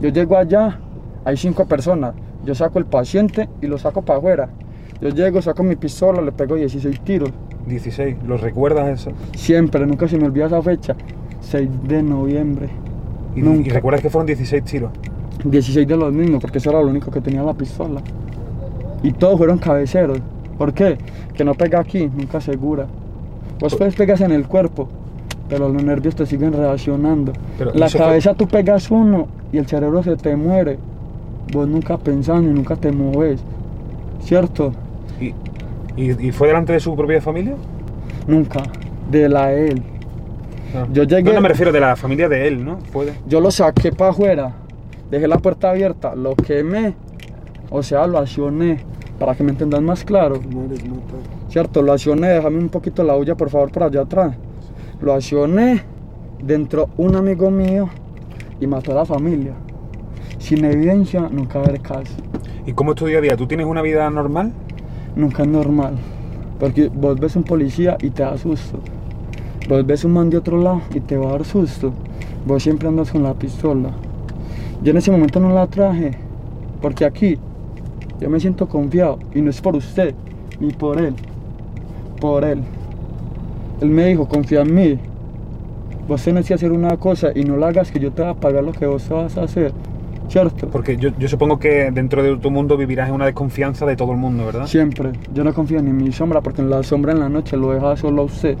Yo 0.00 0.08
llego 0.08 0.36
allá, 0.36 0.78
hay 1.24 1.36
cinco 1.36 1.66
personas. 1.66 2.14
Yo 2.44 2.54
saco 2.54 2.78
el 2.78 2.86
paciente 2.86 3.48
y 3.60 3.66
lo 3.66 3.78
saco 3.78 4.02
para 4.02 4.18
afuera. 4.18 4.48
Yo 5.00 5.08
llego, 5.10 5.42
saco 5.42 5.62
mi 5.62 5.76
pistola, 5.76 6.20
le 6.22 6.32
pego 6.32 6.54
16 6.56 7.00
tiros. 7.00 7.30
16, 7.66 8.16
¿lo 8.26 8.36
recuerdas 8.36 8.88
eso? 9.00 9.12
Siempre, 9.36 9.86
nunca 9.86 10.08
se 10.08 10.16
me 10.18 10.26
olvida 10.26 10.46
esa 10.46 10.62
fecha. 10.62 10.94
6 11.40 11.68
de 11.84 12.02
noviembre. 12.02 12.68
Y, 13.34 13.40
y 13.40 13.42
Nunca. 13.42 13.72
recuerdas 13.74 14.00
que 14.02 14.10
fueron 14.10 14.26
16 14.26 14.64
tiros. 14.64 14.90
16 15.44 15.86
de 15.88 15.96
los 15.96 16.12
mismos, 16.12 16.40
porque 16.40 16.58
eso 16.58 16.70
era 16.70 16.80
lo 16.82 16.88
único 16.88 17.10
que 17.10 17.20
tenía 17.20 17.42
la 17.42 17.54
pistola. 17.54 18.00
Y 19.02 19.12
todos 19.12 19.38
fueron 19.38 19.58
cabeceros. 19.58 20.18
¿Por 20.58 20.72
qué? 20.72 20.98
Que 21.34 21.44
no 21.44 21.54
pega 21.54 21.80
aquí, 21.80 22.08
nunca 22.16 22.38
asegura. 22.38 22.86
Vos 23.58 23.74
puedes 23.74 23.94
pegas 23.94 24.20
en 24.20 24.30
el 24.32 24.46
cuerpo, 24.46 24.88
pero 25.48 25.68
los 25.68 25.82
nervios 25.82 26.14
te 26.14 26.26
siguen 26.26 26.52
reaccionando. 26.52 27.32
Pero 27.58 27.72
la 27.74 27.88
fue- 27.88 27.98
cabeza 28.00 28.34
tú 28.34 28.46
pegas 28.46 28.90
uno 28.90 29.26
y 29.52 29.58
el 29.58 29.66
cerebro 29.66 30.02
se 30.02 30.16
te 30.16 30.36
muere. 30.36 30.78
Vos 31.52 31.68
nunca 31.68 31.96
pensando 31.98 32.48
y 32.50 32.52
nunca 32.52 32.76
te 32.76 32.90
mueves. 32.92 33.42
¿Cierto? 34.20 34.72
¿Y, 35.20 35.34
y, 36.00 36.28
y 36.28 36.32
fue 36.32 36.48
delante 36.48 36.72
de 36.72 36.80
su 36.80 36.94
propia 36.96 37.20
familia? 37.20 37.54
Nunca. 38.26 38.62
De 39.10 39.28
la 39.28 39.48
de 39.48 39.68
él. 39.68 39.82
No. 40.74 40.92
Yo 40.92 41.02
llegué- 41.04 41.24
No, 41.24 41.34
no 41.34 41.40
me 41.42 41.48
refiero 41.48 41.70
de 41.72 41.80
la 41.80 41.96
familia 41.96 42.28
de 42.28 42.48
él, 42.48 42.64
¿no? 42.64 42.78
Fue 42.92 43.06
de- 43.06 43.12
Yo 43.26 43.40
lo 43.40 43.50
saqué 43.50 43.92
para 43.92 44.10
afuera, 44.12 44.52
dejé 45.10 45.28
la 45.28 45.36
puerta 45.38 45.70
abierta, 45.70 46.14
lo 46.14 46.34
quemé, 46.34 46.94
o 47.68 47.82
sea, 47.82 48.06
lo 48.06 48.16
accioné, 48.18 48.78
para 49.18 49.34
que 49.34 49.42
me 49.44 49.50
entendan 49.50 49.84
más 49.84 50.02
claro. 50.04 50.40
Cierto, 51.50 51.82
lo 51.82 51.92
accioné, 51.92 52.28
déjame 52.28 52.58
un 52.58 52.70
poquito 52.70 53.02
la 53.04 53.14
bulla 53.14 53.34
por 53.34 53.50
favor 53.50 53.70
por 53.70 53.82
allá 53.82 54.00
atrás. 54.02 54.34
Lo 55.02 55.12
accioné, 55.12 55.82
dentro 56.42 56.88
un 56.96 57.16
amigo 57.16 57.50
mío 57.50 57.90
y 58.60 58.66
mató 58.66 58.92
a 58.92 58.94
la 58.94 59.04
familia. 59.04 59.52
Sin 60.38 60.64
evidencia, 60.64 61.28
nunca 61.30 61.60
haber 61.60 61.80
caso. 61.80 62.12
¿Y 62.66 62.72
cómo 62.72 62.92
es 62.92 62.96
tu 62.96 63.06
día 63.06 63.18
a 63.18 63.20
día? 63.20 63.36
¿Tú 63.36 63.46
tienes 63.46 63.66
una 63.66 63.82
vida 63.82 64.08
normal? 64.10 64.52
Nunca 65.16 65.42
es 65.42 65.48
normal. 65.48 65.94
Porque 66.60 66.88
vos 66.88 67.18
ves 67.18 67.34
un 67.36 67.42
policía 67.42 67.96
y 68.00 68.10
te 68.10 68.22
da 68.22 68.36
susto. 68.38 68.78
Vos 69.68 69.86
ves 69.86 70.04
un 70.04 70.12
man 70.12 70.30
de 70.30 70.36
otro 70.36 70.60
lado 70.60 70.82
y 70.94 71.00
te 71.00 71.16
va 71.16 71.28
a 71.28 71.32
dar 71.32 71.44
susto. 71.44 71.92
Vos 72.46 72.62
siempre 72.62 72.88
andas 72.88 73.10
con 73.10 73.22
la 73.22 73.34
pistola. 73.34 73.90
Yo 74.82 74.90
en 74.90 74.96
ese 74.96 75.10
momento 75.10 75.40
no 75.40 75.50
la 75.50 75.66
traje. 75.66 76.12
Porque 76.80 77.04
aquí 77.04 77.38
yo 78.20 78.30
me 78.30 78.40
siento 78.40 78.68
confiado. 78.68 79.18
Y 79.34 79.40
no 79.40 79.50
es 79.50 79.60
por 79.60 79.76
usted, 79.76 80.14
ni 80.60 80.72
por 80.72 81.00
él. 81.00 81.14
Por 82.20 82.44
él. 82.44 82.62
Él 83.80 83.88
me 83.88 84.06
dijo, 84.06 84.28
confía 84.28 84.62
en 84.62 84.74
mí. 84.74 84.98
Vos 86.06 86.22
tenés 86.22 86.46
que 86.46 86.54
hacer 86.54 86.72
una 86.72 86.96
cosa 86.96 87.30
y 87.34 87.44
no 87.44 87.56
la 87.56 87.68
hagas 87.68 87.90
que 87.90 87.98
yo 87.98 88.12
te 88.12 88.22
voy 88.22 88.30
a 88.30 88.34
pagar 88.34 88.62
lo 88.64 88.72
que 88.72 88.86
vos 88.86 89.08
vas 89.08 89.36
a 89.36 89.42
hacer. 89.42 89.72
¿Cierto? 90.32 90.66
Porque 90.68 90.96
yo, 90.96 91.10
yo 91.18 91.28
supongo 91.28 91.58
que 91.58 91.90
dentro 91.90 92.22
de 92.22 92.34
tu 92.38 92.50
mundo 92.50 92.78
vivirás 92.78 93.10
en 93.10 93.14
una 93.14 93.26
desconfianza 93.26 93.84
de 93.84 93.96
todo 93.96 94.12
el 94.12 94.16
mundo, 94.16 94.46
¿verdad? 94.46 94.66
Siempre. 94.66 95.10
Yo 95.34 95.44
no 95.44 95.52
confío 95.52 95.82
ni 95.82 95.90
en 95.90 95.98
mi 95.98 96.10
sombra 96.10 96.40
porque 96.40 96.62
en 96.62 96.70
la 96.70 96.82
sombra 96.82 97.12
en 97.12 97.20
la 97.20 97.28
noche 97.28 97.54
lo 97.58 97.70
deja 97.72 97.94
solo 97.98 98.22
a 98.22 98.24
usted. 98.24 98.56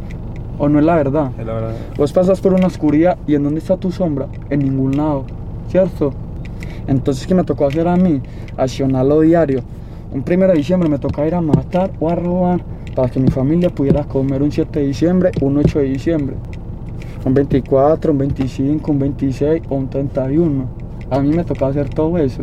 ¿O 0.58 0.68
no 0.68 0.80
es 0.80 0.84
la 0.84 0.96
verdad? 0.96 1.30
Es 1.38 1.46
la 1.46 1.54
verdad. 1.54 1.74
Vos 1.96 2.12
pasas 2.12 2.42
por 2.42 2.52
una 2.52 2.66
oscuridad 2.66 3.16
y 3.26 3.36
¿en 3.36 3.44
dónde 3.44 3.60
está 3.60 3.78
tu 3.78 3.90
sombra? 3.90 4.26
En 4.50 4.58
ningún 4.58 4.98
lado, 4.98 5.24
¿cierto? 5.70 6.12
Entonces, 6.86 7.26
¿qué 7.26 7.34
me 7.34 7.42
tocó 7.42 7.66
hacer 7.66 7.88
a 7.88 7.96
mí? 7.96 8.20
Accionarlo 8.58 9.20
diario. 9.20 9.62
Un 10.12 10.22
1 10.30 10.48
de 10.48 10.52
diciembre 10.52 10.90
me 10.90 10.98
tocaba 10.98 11.26
ir 11.26 11.34
a 11.34 11.40
matar 11.40 11.90
o 12.00 12.10
a 12.10 12.14
robar 12.14 12.60
para 12.94 13.08
que 13.08 13.18
mi 13.18 13.28
familia 13.28 13.70
pudiera 13.70 14.04
comer 14.04 14.42
un 14.42 14.52
7 14.52 14.78
de 14.78 14.86
diciembre, 14.88 15.30
un 15.40 15.56
8 15.56 15.78
de 15.78 15.84
diciembre, 15.86 16.36
un 17.24 17.32
24, 17.32 18.12
un 18.12 18.18
25, 18.18 18.92
un 18.92 18.98
26 18.98 19.62
o 19.70 19.76
un 19.76 19.88
31. 19.88 20.81
A 21.10 21.20
mí 21.20 21.30
me 21.34 21.44
tocaba 21.44 21.70
hacer 21.70 21.88
todo 21.90 22.16
eso, 22.18 22.42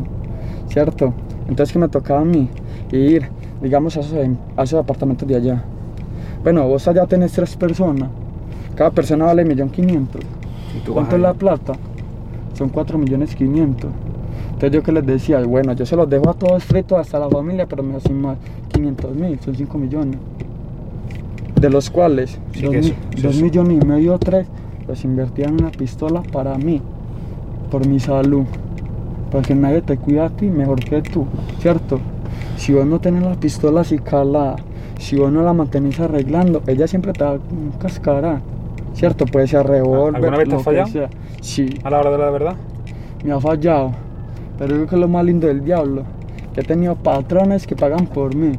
¿cierto? 0.68 1.14
Entonces, 1.48 1.74
¿qué 1.74 1.80
me 1.80 1.88
tocaba 1.90 2.22
a 2.22 2.26
mí? 2.26 2.50
Ir, 2.92 3.28
digamos, 3.62 3.98
a 3.98 4.02
esos, 4.02 4.14
a 4.58 4.64
esos 4.64 4.80
apartamentos 4.80 5.28
de 5.28 5.36
allá. 5.36 5.64
Bueno, 6.44 6.68
vos 6.68 6.88
allá 6.88 7.06
tenés 7.06 7.32
tres 7.34 7.56
personas. 7.56 8.10
Cada 8.76 8.92
persona 8.92 9.26
vale 9.26 9.44
1.500.000. 9.46 10.08
Y 10.78 10.80
tú 10.86 10.94
¿Cuánto 10.94 11.16
es 11.16 11.22
la 11.22 11.34
plata? 11.34 11.74
Son 12.54 12.70
4.500.000. 12.72 13.88
Entonces 14.54 14.72
yo 14.72 14.84
que 14.84 14.92
les 14.92 15.06
decía, 15.06 15.40
bueno, 15.44 15.74
yo 15.74 15.86
se 15.86 15.96
los 15.96 16.10
dejo 16.10 16.30
a 16.30 16.34
todos 16.34 16.64
fritos 16.64 16.98
hasta 17.00 17.18
la 17.20 17.30
familia, 17.30 17.66
pero 17.68 17.82
me 17.82 17.96
hacen 17.96 18.20
más 18.22 18.38
500 18.74 19.16
mil, 19.16 19.40
son 19.40 19.56
5 19.56 19.78
millones. 19.78 20.18
De 21.60 21.70
los 21.70 21.90
cuales 21.90 22.40
Sí, 22.54 22.62
2 22.64 22.72
que 22.72 22.80
eso- 22.80 22.94
eso 23.16 23.30
es- 23.30 23.42
millones 23.42 23.80
y 23.82 23.86
medio, 23.86 24.18
3, 24.18 24.48
los 24.88 25.04
invertía 25.04 25.46
en 25.48 25.56
una 25.56 25.72
pistola 25.72 26.22
para 26.24 26.58
mí, 26.58 26.82
por 27.70 27.88
mi 27.88 28.00
salud. 28.00 28.44
Porque 29.32 29.54
nadie 29.56 29.82
te 29.82 29.98
cuida 29.98 30.26
a 30.26 30.30
ti 30.30 30.48
mejor 30.48 30.80
que 30.84 31.02
tú, 31.02 31.26
¿cierto? 31.60 32.00
Si 32.58 32.74
vos 32.74 32.86
no 32.86 33.00
tenés 33.00 33.22
la 33.24 33.36
pistola 33.36 33.82
así 33.82 34.00
calada, 34.00 34.56
si 34.98 35.18
vos 35.18 35.32
no 35.32 35.44
la 35.44 35.54
mantenés 35.54 36.00
arreglando, 36.00 36.62
ella 36.68 36.88
siempre 36.88 37.14
te 37.14 37.24
va 37.24 37.34
a 37.34 37.40
cascará, 37.80 38.42
¿cierto? 38.94 39.26
Puede 39.26 39.48
ser 39.48 39.68
revólver. 39.68 40.16
¿Alguna 40.16 40.38
vez 40.38 40.50
te 40.50 40.58
que 40.58 40.64
fallado? 40.64 40.88
sea. 40.88 41.10
Sí, 41.42 41.70
A 41.84 41.90
la 41.90 42.00
hora 42.00 42.12
de 42.12 42.18
la 42.18 42.30
verdad. 42.32 42.56
me 43.24 43.32
ha 43.32 43.40
fallado. 43.40 43.92
Pero 44.58 44.72
yo 44.72 44.76
creo 44.78 44.88
que 44.88 44.96
es 44.96 45.02
lo 45.02 45.08
más 45.08 45.24
lindo 45.24 45.48
del 45.48 45.64
diablo. 45.64 46.04
He 46.56 46.64
tenido 46.64 46.96
patrones 46.96 47.66
que 47.66 47.76
pagan 47.76 48.08
por 48.08 48.36
mí. 48.36 48.52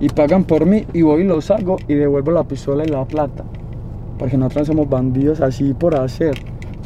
Y 0.00 0.08
pagan 0.08 0.44
por 0.44 0.66
mí 0.66 0.84
y 0.92 1.02
voy 1.02 1.22
y 1.22 1.24
los 1.24 1.50
hago 1.50 1.76
y 1.86 1.94
devuelvo 1.94 2.32
la 2.32 2.42
pistola 2.44 2.84
y 2.84 2.88
la 2.88 3.04
plata. 3.04 3.44
Porque 4.18 4.36
nosotros 4.36 4.66
somos 4.66 4.88
bandidos 4.88 5.40
así 5.40 5.74
por 5.74 5.94
hacer. 5.94 6.34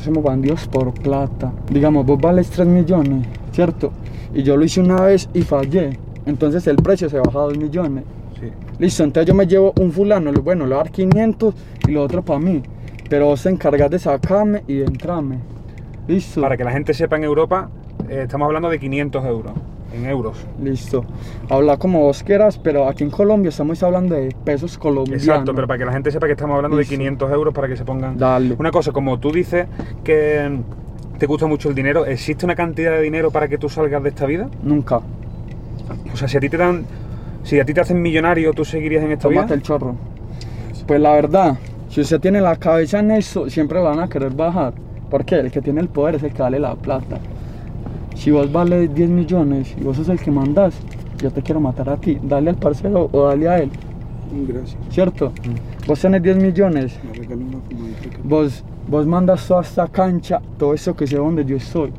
Nosotros 0.02 0.16
somos 0.16 0.24
bandidos 0.32 0.66
por 0.66 0.92
plata. 0.94 1.52
Digamos, 1.70 2.04
vos 2.04 2.20
vales 2.20 2.50
3 2.50 2.66
millones, 2.66 3.24
¿cierto? 3.52 3.92
Y 4.34 4.42
yo 4.42 4.56
lo 4.56 4.64
hice 4.64 4.80
una 4.80 5.00
vez 5.00 5.28
y 5.32 5.42
fallé. 5.42 5.96
Entonces 6.26 6.66
el 6.66 6.74
precio 6.76 7.08
se 7.08 7.18
baja 7.20 7.38
a 7.38 7.42
2 7.42 7.56
millones. 7.56 8.02
Sí. 8.40 8.48
Listo, 8.80 9.04
entonces 9.04 9.28
yo 9.28 9.34
me 9.34 9.46
llevo 9.46 9.72
un 9.80 9.92
fulano, 9.92 10.32
lo- 10.32 10.42
bueno, 10.42 10.64
le 10.66 10.70
voy 10.74 10.80
a 10.80 10.84
dar 10.84 10.90
500 10.92 11.54
y 11.86 11.92
lo 11.92 12.02
otro 12.02 12.22
para 12.22 12.40
mí. 12.40 12.62
Pero 13.08 13.26
vos 13.26 13.44
te 13.44 13.50
encargas 13.50 13.90
de 13.92 14.00
sacarme 14.00 14.64
y 14.66 14.78
de 14.78 14.86
entrarme. 14.86 15.36
Listo. 16.08 16.40
Para 16.40 16.56
que 16.56 16.64
la 16.64 16.72
gente 16.72 16.94
sepa 16.94 17.16
en 17.16 17.22
Europa, 17.22 17.70
eh, 18.08 18.22
estamos 18.24 18.46
hablando 18.46 18.68
de 18.70 18.80
500 18.80 19.24
euros. 19.24 19.52
En 19.94 20.06
euros. 20.06 20.38
Listo. 20.62 21.04
Habla 21.48 21.76
como 21.76 22.00
vos 22.00 22.22
quieras, 22.22 22.58
pero 22.58 22.88
aquí 22.88 23.04
en 23.04 23.10
Colombia 23.10 23.50
estamos 23.50 23.82
hablando 23.82 24.14
de 24.14 24.34
pesos 24.44 24.78
colombianos. 24.78 25.26
Exacto, 25.26 25.54
pero 25.54 25.66
para 25.66 25.78
que 25.78 25.84
la 25.84 25.92
gente 25.92 26.10
sepa 26.10 26.26
que 26.26 26.32
estamos 26.32 26.56
hablando 26.56 26.76
Listo. 26.78 26.92
de 26.92 26.96
500 26.98 27.32
euros 27.32 27.54
para 27.54 27.68
que 27.68 27.76
se 27.76 27.84
pongan. 27.84 28.16
Dale. 28.16 28.54
Una 28.58 28.70
cosa, 28.70 28.92
como 28.92 29.18
tú 29.18 29.30
dices 29.32 29.66
que 30.02 30.58
te 31.18 31.26
gusta 31.26 31.46
mucho 31.46 31.68
el 31.68 31.74
dinero, 31.74 32.06
¿existe 32.06 32.44
una 32.44 32.54
cantidad 32.54 32.92
de 32.92 33.02
dinero 33.02 33.30
para 33.30 33.48
que 33.48 33.58
tú 33.58 33.68
salgas 33.68 34.02
de 34.02 34.08
esta 34.08 34.26
vida? 34.26 34.48
Nunca. 34.62 35.00
O 36.12 36.16
sea, 36.16 36.28
si 36.28 36.36
a 36.36 36.40
ti 36.40 36.48
te 36.48 36.56
dan. 36.56 36.84
Si 37.44 37.58
a 37.58 37.64
ti 37.64 37.74
te 37.74 37.80
hacen 37.80 38.00
millonario, 38.00 38.52
¿tú 38.52 38.64
seguirías 38.64 39.02
en 39.02 39.10
esta 39.12 39.28
Tómate 39.28 39.46
vida? 39.46 39.54
el 39.56 39.62
chorro. 39.62 39.96
Pues 40.86 41.00
la 41.00 41.12
verdad, 41.12 41.58
si 41.88 42.00
usted 42.00 42.20
tiene 42.20 42.40
la 42.40 42.56
cabeza 42.56 43.00
en 43.00 43.10
eso, 43.10 43.50
siempre 43.50 43.82
la 43.82 43.90
van 43.90 44.00
a 44.00 44.08
querer 44.08 44.30
bajar. 44.30 44.74
¿Por 45.10 45.24
qué? 45.24 45.36
El 45.40 45.50
que 45.50 45.60
tiene 45.60 45.80
el 45.80 45.88
poder 45.88 46.14
es 46.14 46.22
el 46.22 46.32
que 46.32 46.40
vale 46.40 46.58
la 46.60 46.74
plata. 46.76 47.18
Si 48.14 48.30
vos 48.30 48.50
vales 48.52 48.94
10 48.94 49.10
millones 49.10 49.74
y 49.78 49.82
vos 49.84 49.96
sos 49.96 50.08
el 50.08 50.18
que 50.20 50.30
mandas, 50.30 50.74
yo 51.18 51.30
te 51.30 51.42
quiero 51.42 51.60
matar 51.60 51.88
a 51.88 51.96
ti. 51.96 52.18
Dale 52.22 52.50
al 52.50 52.56
parcero 52.56 53.08
o 53.12 53.22
dale 53.26 53.48
a 53.48 53.58
él. 53.58 53.70
Gracias. 54.48 54.76
¿Cierto? 54.90 55.28
Mm. 55.30 55.86
Vos 55.88 56.00
tenés 56.00 56.22
10 56.22 56.36
millones, 56.36 56.98
Me 57.06 57.12
regaló 57.14 57.42
una 57.44 57.58
fumadita 57.68 58.00
que- 58.10 58.16
vos, 58.24 58.64
vos 58.88 59.06
mandas 59.06 59.46
toda 59.46 59.60
esta 59.62 59.86
cancha, 59.88 60.40
todo 60.58 60.72
eso 60.74 60.94
que 60.94 61.06
sé 61.06 61.16
donde 61.16 61.44
yo 61.44 61.56
estoy. 61.56 61.90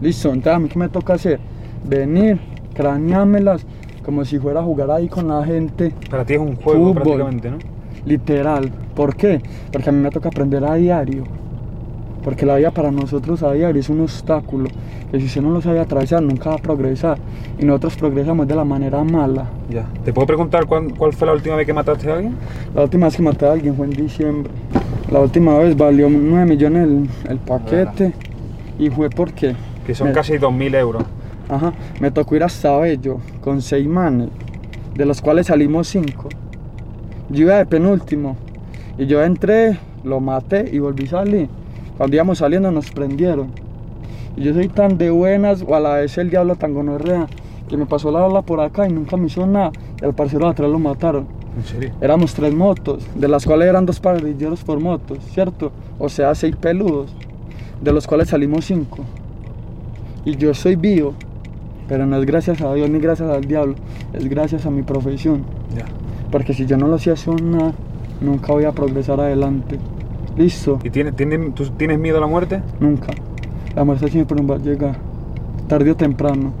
Listo, 0.00 0.28
entonces 0.28 0.52
a 0.54 0.58
mí 0.58 0.68
qué 0.68 0.78
me 0.78 0.88
toca 0.88 1.14
hacer? 1.14 1.40
Venir, 1.86 2.38
craneármelas, 2.74 3.66
como 4.04 4.24
si 4.24 4.38
fuera 4.38 4.60
a 4.60 4.62
jugar 4.62 4.90
ahí 4.90 5.08
con 5.08 5.28
la 5.28 5.44
gente, 5.44 5.92
Para 6.10 6.24
ti 6.24 6.34
es 6.34 6.40
un 6.40 6.56
juego 6.56 6.94
Fútbol. 6.94 6.94
prácticamente, 6.94 7.50
¿no? 7.50 7.58
literal. 8.06 8.70
¿Por 8.94 9.14
qué? 9.14 9.42
Porque 9.70 9.90
a 9.90 9.92
mí 9.92 9.98
me 10.00 10.10
toca 10.10 10.28
aprender 10.30 10.64
a 10.64 10.74
diario. 10.74 11.24
Porque 12.22 12.44
la 12.44 12.56
vida 12.56 12.70
para 12.70 12.90
nosotros 12.90 13.42
a 13.42 13.52
diario 13.52 13.80
es 13.80 13.88
un 13.88 14.00
obstáculo. 14.00 14.68
Que 15.10 15.18
si 15.20 15.26
usted 15.26 15.40
no 15.42 15.50
lo 15.50 15.60
sabe 15.60 15.80
atravesar, 15.80 16.22
nunca 16.22 16.50
va 16.50 16.56
a 16.56 16.58
progresar. 16.58 17.18
Y 17.58 17.64
nosotros 17.64 17.96
progresamos 17.96 18.46
de 18.46 18.54
la 18.54 18.64
manera 18.64 19.02
mala. 19.04 19.46
Ya. 19.70 19.86
¿Te 20.04 20.12
puedo 20.12 20.26
preguntar 20.26 20.66
cuál 20.66 21.12
fue 21.12 21.26
la 21.26 21.32
última 21.32 21.56
vez 21.56 21.66
que 21.66 21.72
mataste 21.72 22.10
a 22.10 22.14
alguien? 22.14 22.36
La 22.74 22.82
última 22.82 23.06
vez 23.06 23.16
que 23.16 23.22
maté 23.22 23.46
a 23.46 23.52
alguien 23.52 23.74
fue 23.74 23.86
en 23.86 23.92
diciembre. 23.92 24.50
La 25.10 25.20
última 25.20 25.56
vez 25.58 25.76
valió 25.76 26.08
9 26.10 26.46
millones 26.46 26.86
el, 26.88 27.08
el 27.30 27.38
paquete. 27.38 28.12
Y 28.78 28.90
fue 28.90 29.10
porque. 29.10 29.56
Que 29.86 29.94
son 29.94 30.08
me- 30.08 30.14
casi 30.14 30.34
2.000 30.34 30.74
euros. 30.76 31.04
Ajá, 31.48 31.72
me 32.00 32.10
tocó 32.12 32.36
ir 32.36 32.44
hasta 32.44 32.76
Bello 32.78 33.18
con 33.40 33.60
seis 33.60 33.84
manes, 33.88 34.28
de 34.94 35.04
los 35.04 35.20
cuales 35.20 35.48
salimos 35.48 35.88
cinco. 35.88 36.28
Yo 37.28 37.42
iba 37.42 37.56
de 37.56 37.66
penúltimo 37.66 38.36
y 38.96 39.06
yo 39.06 39.20
entré, 39.24 39.76
lo 40.04 40.20
maté 40.20 40.68
y 40.72 40.78
volví 40.78 41.06
a 41.06 41.10
salir. 41.10 41.48
Cuando 42.00 42.16
íbamos 42.16 42.38
saliendo 42.38 42.70
nos 42.70 42.90
prendieron. 42.92 43.48
Y 44.34 44.44
yo 44.44 44.54
soy 44.54 44.68
tan 44.68 44.96
de 44.96 45.10
buenas, 45.10 45.62
o 45.68 45.74
a 45.74 45.80
la 45.80 45.96
vez 45.96 46.16
el 46.16 46.30
diablo 46.30 46.56
tan 46.56 46.72
gonorrea, 46.72 47.26
que 47.68 47.76
me 47.76 47.84
pasó 47.84 48.10
la 48.10 48.20
bala 48.20 48.40
por 48.40 48.60
acá 48.60 48.88
y 48.88 48.90
nunca 48.90 49.18
me 49.18 49.26
hizo 49.26 49.46
nada. 49.46 49.70
Y 50.00 50.06
al 50.06 50.14
parcero 50.14 50.46
de 50.46 50.52
atrás 50.52 50.70
lo 50.70 50.78
mataron. 50.78 51.26
¿En 51.58 51.62
serio? 51.62 51.90
Éramos 52.00 52.32
tres 52.32 52.54
motos, 52.54 53.06
de 53.14 53.28
las 53.28 53.44
cuales 53.44 53.68
eran 53.68 53.84
dos 53.84 54.00
parrilleros 54.00 54.64
por 54.64 54.80
motos, 54.80 55.18
¿cierto? 55.34 55.72
O 55.98 56.08
sea, 56.08 56.34
seis 56.34 56.56
peludos, 56.56 57.14
de 57.82 57.92
los 57.92 58.06
cuales 58.06 58.30
salimos 58.30 58.64
cinco. 58.64 59.00
Y 60.24 60.38
yo 60.38 60.54
soy 60.54 60.76
vivo, 60.76 61.12
pero 61.86 62.06
no 62.06 62.16
es 62.16 62.24
gracias 62.24 62.62
a 62.62 62.72
Dios 62.72 62.88
ni 62.88 62.98
gracias 62.98 63.28
al 63.28 63.44
diablo, 63.44 63.74
es 64.14 64.26
gracias 64.26 64.64
a 64.64 64.70
mi 64.70 64.80
profesión. 64.80 65.42
Ya. 65.76 65.84
Porque 66.30 66.54
si 66.54 66.64
yo 66.64 66.78
no 66.78 66.88
lo 66.88 66.94
hacía 66.94 67.12
nada, 67.42 67.74
nunca 68.22 68.54
voy 68.54 68.64
a 68.64 68.72
progresar 68.72 69.20
adelante. 69.20 69.78
¿Listo? 70.36 70.78
¿Y 70.84 70.90
tienes, 70.90 71.16
tienes, 71.16 71.54
tú 71.54 71.66
tienes 71.70 71.98
miedo 71.98 72.18
a 72.18 72.20
la 72.20 72.26
muerte? 72.26 72.62
Nunca. 72.78 73.08
La 73.74 73.84
muerte 73.84 74.08
siempre 74.08 74.36
nos 74.40 74.50
va 74.50 74.56
a 74.56 74.58
llegar, 74.58 74.96
tarde 75.68 75.90
o 75.90 75.96
temprano. 75.96 76.52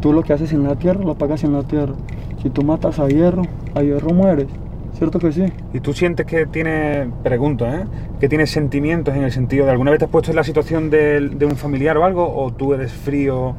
Tú 0.00 0.12
lo 0.12 0.22
que 0.22 0.32
haces 0.32 0.52
en 0.52 0.64
la 0.64 0.76
tierra, 0.76 1.00
lo 1.04 1.14
pagas 1.14 1.44
en 1.44 1.52
la 1.52 1.62
tierra. 1.62 1.94
Si 2.42 2.50
tú 2.50 2.62
matas 2.62 2.98
a 2.98 3.08
hierro, 3.08 3.42
a 3.74 3.82
hierro 3.82 4.10
mueres. 4.10 4.46
¿Cierto 4.94 5.18
que 5.18 5.30
sí? 5.30 5.44
¿Y 5.74 5.80
tú 5.80 5.92
sientes 5.92 6.24
que 6.24 6.46
tienes, 6.46 7.08
pregunto, 7.22 7.66
¿eh? 7.66 7.84
Que 8.18 8.28
tienes 8.28 8.50
sentimientos 8.50 9.14
en 9.14 9.24
el 9.24 9.32
sentido 9.32 9.66
de 9.66 9.72
alguna 9.72 9.90
vez 9.90 9.98
te 9.98 10.06
has 10.06 10.10
puesto 10.10 10.30
en 10.30 10.36
la 10.36 10.44
situación 10.44 10.88
de, 10.88 11.20
de 11.28 11.44
un 11.46 11.56
familiar 11.56 11.98
o 11.98 12.04
algo? 12.04 12.26
¿O 12.34 12.50
tú 12.52 12.72
eres 12.72 12.92
frío? 12.92 13.54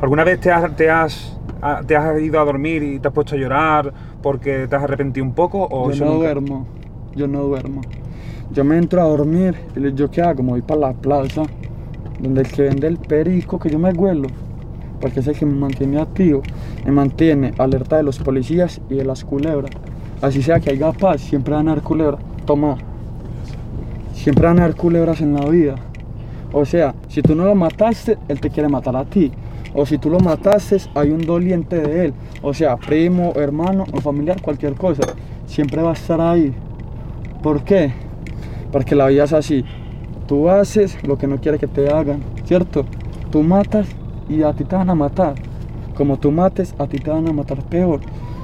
¿Alguna 0.00 0.24
vez 0.24 0.40
te 0.40 0.50
has, 0.50 0.74
te, 0.74 0.88
has, 0.88 1.36
te 1.86 1.96
has 1.96 2.20
ido 2.22 2.40
a 2.40 2.44
dormir 2.44 2.82
y 2.82 2.98
te 2.98 3.08
has 3.08 3.14
puesto 3.14 3.34
a 3.34 3.38
llorar 3.38 3.92
porque 4.22 4.66
te 4.68 4.76
has 4.76 4.82
arrepentido 4.82 5.26
un 5.26 5.32
poco? 5.32 5.68
¿O 5.70 5.90
Yo 5.92 6.04
no 6.06 6.12
nunca? 6.12 6.24
duermo, 6.28 6.66
yo 7.14 7.28
no 7.28 7.42
duermo. 7.42 7.82
Yo 8.52 8.64
me 8.64 8.76
entro 8.76 9.00
a 9.00 9.04
dormir 9.04 9.54
y 9.76 9.92
yo 9.94 10.10
qué 10.10 10.22
hago, 10.22 10.42
me 10.42 10.50
voy 10.50 10.62
para 10.62 10.80
la 10.80 10.92
plaza, 10.92 11.42
donde 12.20 12.40
el 12.40 12.48
que 12.48 12.62
vende 12.62 12.86
el 12.86 12.96
perico, 12.96 13.58
que 13.58 13.70
yo 13.70 13.78
me 13.78 13.92
huelo, 13.92 14.28
porque 15.00 15.20
es 15.20 15.26
el 15.26 15.36
que 15.36 15.46
me 15.46 15.54
mantiene 15.54 16.00
activo, 16.00 16.42
me 16.84 16.92
mantiene 16.92 17.52
alerta 17.58 17.96
de 17.96 18.02
los 18.02 18.18
policías 18.18 18.80
y 18.88 18.94
de 18.94 19.04
las 19.04 19.24
culebras. 19.24 19.70
Así 20.20 20.42
sea 20.42 20.58
que 20.58 20.70
haya 20.70 20.92
paz, 20.92 21.20
siempre 21.20 21.54
van 21.54 21.68
a 21.68 21.72
haber 21.72 21.84
culebras. 21.84 22.20
Toma, 22.44 22.76
siempre 24.12 24.46
van 24.46 24.58
a 24.58 24.64
haber 24.64 24.76
culebras 24.76 25.20
en 25.20 25.34
la 25.34 25.46
vida. 25.48 25.76
O 26.52 26.64
sea, 26.64 26.94
si 27.08 27.22
tú 27.22 27.34
no 27.34 27.44
lo 27.44 27.54
mataste, 27.54 28.18
él 28.28 28.40
te 28.40 28.50
quiere 28.50 28.68
matar 28.68 28.96
a 28.96 29.04
ti. 29.04 29.30
O 29.74 29.84
si 29.84 29.98
tú 29.98 30.10
lo 30.10 30.18
mataste, 30.18 30.78
hay 30.94 31.10
un 31.10 31.20
doliente 31.20 31.78
de 31.78 32.06
él. 32.06 32.14
O 32.42 32.54
sea, 32.54 32.76
primo, 32.76 33.32
hermano 33.36 33.84
o 33.92 34.00
familiar, 34.00 34.40
cualquier 34.40 34.74
cosa. 34.74 35.02
Siempre 35.46 35.82
va 35.82 35.90
a 35.90 35.92
estar 35.92 36.20
ahí. 36.20 36.52
¿Por 37.42 37.62
qué? 37.62 37.92
Porque 38.72 38.94
la 38.94 39.06
vida 39.06 39.24
es 39.24 39.32
así. 39.32 39.64
Tú 40.26 40.50
haces 40.50 40.96
lo 41.06 41.16
que 41.16 41.26
no 41.26 41.40
quieres 41.40 41.60
que 41.60 41.66
te 41.66 41.90
hagan, 41.90 42.20
¿cierto? 42.44 42.84
Tú 43.30 43.42
matas 43.42 43.88
y 44.28 44.42
a 44.42 44.52
ti 44.52 44.64
te 44.64 44.76
van 44.76 44.90
a 44.90 44.94
matar. 44.94 45.34
Como 45.96 46.18
tú 46.18 46.30
mates, 46.30 46.74
a 46.78 46.86
ti 46.86 46.98
te 46.98 47.10
van 47.10 47.26
a 47.28 47.32
matar 47.32 47.62
peor. 47.64 48.00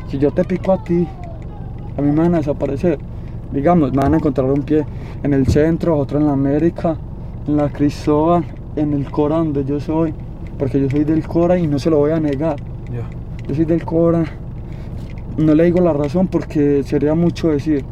Si 0.09 0.19
yo 0.19 0.31
te 0.31 0.45
pico 0.45 0.73
a 0.73 0.83
ti 0.83 1.07
a 1.97 2.03
mí 2.03 2.11
me 2.11 2.23
van 2.23 2.35
a 2.35 2.39
desaparecer. 2.39 2.99
Digamos, 3.53 3.93
me 3.93 4.03
van 4.03 4.15
a 4.15 4.17
encontrar 4.17 4.51
un 4.51 4.63
pie 4.63 4.85
en 5.23 5.33
el 5.33 5.47
centro, 5.47 5.97
otro 5.97 6.19
en 6.19 6.27
la 6.27 6.33
América, 6.33 6.97
en 7.47 7.57
la 7.57 7.69
Cristóbal, 7.71 8.45
en 8.77 8.93
el 8.93 9.11
Cora 9.11 9.37
donde 9.37 9.65
yo 9.65 9.79
soy, 9.79 10.13
porque 10.59 10.81
yo 10.81 10.91
soy 10.91 11.05
del 11.05 11.27
Cora 11.27 11.59
y 11.59 11.67
no 11.67 11.79
se 11.79 11.91
lo 11.91 11.99
voy 11.99 12.11
a 12.11 12.21
negar. 12.21 12.57
Ya. 12.93 13.09
Yo 13.47 13.55
soy 13.55 13.65
del 13.65 13.85
Cora. 13.85 14.25
No 15.37 15.55
le 15.55 15.65
digo 15.65 15.81
la 15.81 15.93
razón 15.93 16.29
porque 16.29 16.83
sería 16.85 17.15
mucho 17.15 17.49
decir. 17.49 17.85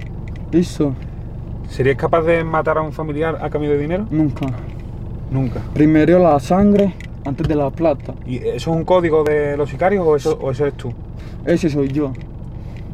Listo, 0.51 0.95
¿Serías 1.73 1.97
capaz 1.97 2.21
de 2.25 2.45
matar 2.45 2.77
a 2.77 2.83
un 2.83 2.93
familiar 2.93 3.39
a 3.41 3.49
cambio 3.49 3.71
de 3.71 3.79
dinero? 3.79 4.07
nunca. 4.11 4.47
Nunca. 5.31 5.63
Primero 5.73 6.19
la 6.19 6.39
sangre 6.39 6.93
antes 7.25 7.49
de 7.49 7.55
la 7.55 7.71
plata. 7.71 8.13
¿Y 8.27 8.37
eso 8.37 8.55
es 8.55 8.67
un 8.67 8.85
código 8.85 9.25
de 9.25 9.57
los 9.57 9.71
sicarios 9.71 10.07
o 10.07 10.15
eso, 10.15 10.39
o 10.39 10.51
eso 10.51 10.65
eres 10.65 10.77
tú? 10.77 10.93
Ese 11.47 11.71
soy 11.71 11.89
yo. 11.89 12.13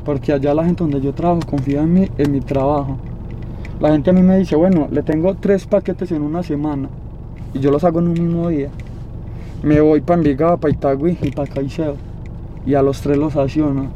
Porque 0.05 0.33
allá 0.33 0.55
la 0.55 0.65
gente 0.65 0.85
donde 0.85 1.01
yo 1.01 1.13
trabajo 1.13 1.41
confía 1.45 1.81
en 1.81 1.93
mí, 1.93 2.09
en 2.19 2.31
mi 2.31 2.41
trabajo. 2.41 2.99
La 3.81 3.91
gente 3.91 4.11
a 4.11 4.13
mí 4.13 4.23
me 4.23 4.39
dice, 4.39 4.55
bueno, 4.55 4.87
le 4.93 5.03
tengo 5.03 5.35
tres 5.35 5.67
paquetes 5.67 6.13
en 6.13 6.23
una 6.23 6.45
semana. 6.45 6.89
Y 7.55 7.59
yo 7.59 7.73
los 7.73 7.83
hago 7.83 7.99
en 7.99 8.07
un 8.07 8.13
mismo 8.13 8.49
día. 8.49 8.69
Me 9.65 9.81
voy 9.81 10.03
para 10.03 10.19
Envigado, 10.19 10.57
para 10.57 10.73
Itagüí 10.73 11.19
y 11.21 11.33
para 11.33 11.53
Caicedo. 11.53 11.97
Y 12.65 12.75
a 12.75 12.83
los 12.83 13.01
tres 13.01 13.17
los 13.19 13.35
acciono. 13.35 13.89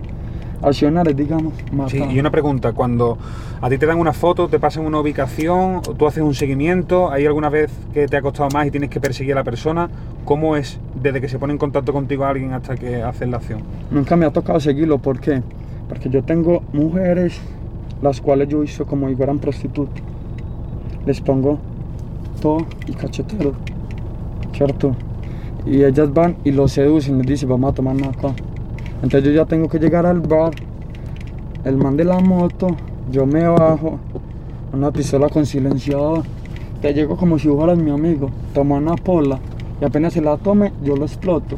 Accionar 0.63 1.09
es, 1.09 1.17
digamos, 1.17 1.53
matar. 1.73 1.91
Sí, 1.91 1.99
y 1.99 2.21
una 2.21 2.31
pregunta, 2.31 2.73
cuando 2.73 3.19
a 3.61 3.69
ti 3.69 3.79
te 3.79 3.87
dan 3.87 3.99
una 3.99 4.13
foto, 4.13 4.49
te 4.49 4.61
pasan 4.61 4.87
una 4.87 5.01
ubicación, 5.01 5.83
tú 5.99 6.07
haces 6.07 6.23
un 6.23 6.35
seguimiento, 6.35 7.11
¿hay 7.11 7.27
alguna 7.27 7.49
vez 7.49 7.71
que 7.93 8.07
te 8.07 8.17
ha 8.17 8.23
costado 8.23 8.49
más 8.55 8.67
y 8.67 8.71
tienes 8.71 8.89
que 8.89 9.01
perseguir 9.01 9.33
a 9.33 9.37
la 9.37 9.45
persona? 9.45 9.91
¿Cómo 10.25 10.57
es 10.57 10.79
desde 10.95 11.21
que 11.21 11.29
se 11.29 11.39
pone 11.39 11.53
en 11.53 11.59
contacto 11.59 11.93
contigo 11.93 12.25
alguien 12.25 12.53
hasta 12.53 12.77
que 12.77 13.03
haces 13.03 13.29
la 13.29 13.39
acción? 13.39 13.61
Nunca 13.91 14.15
me 14.15 14.25
ha 14.25 14.31
tocado 14.31 14.61
seguirlo, 14.61 14.99
¿por 14.99 15.19
qué? 15.19 15.43
Porque 15.89 16.09
yo 16.09 16.23
tengo 16.23 16.63
mujeres 16.73 17.41
las 18.01 18.21
cuales 18.21 18.49
yo 18.49 18.63
hizo 18.63 18.87
como 18.87 19.09
si 19.09 19.17
fueran 19.17 19.39
prostitutas. 19.39 20.03
Les 21.07 21.21
pongo 21.21 21.59
todo 22.41 22.67
y 22.87 22.93
cachetero, 22.93 23.53
¿cierto? 24.53 24.95
Y 25.67 25.85
ellas 25.85 26.13
van 26.13 26.37
y 26.45 26.51
los 26.51 26.73
seducen, 26.73 27.19
les 27.19 27.27
dicen, 27.27 27.49
vamos 27.49 27.73
a 27.73 27.75
tomar 27.75 27.97
acá. 27.97 28.35
Entonces 29.03 29.25
yo 29.25 29.33
ya 29.33 29.45
tengo 29.45 29.69
que 29.69 29.79
llegar 29.79 30.07
al 30.07 30.21
bar, 30.21 30.53
el 31.65 31.77
man 31.77 31.97
de 31.97 32.05
la 32.05 32.21
moto, 32.21 32.69
yo 33.11 33.27
me 33.27 33.47
bajo, 33.49 33.99
una 34.73 34.91
pistola 34.91 35.29
con 35.29 35.45
silenciador. 35.45 36.23
Te 36.81 36.95
llego 36.95 37.17
como 37.17 37.39
si 37.39 37.49
fueras 37.49 37.79
mi 37.79 37.91
amigo, 37.91 38.31
tomo 38.55 38.77
una 38.77 38.97
pola 38.97 39.39
y 39.81 39.85
apenas 39.85 40.13
se 40.13 40.21
la 40.21 40.37
tome, 40.37 40.73
yo 40.83 40.97
lo 40.97 41.05
exploto. 41.05 41.57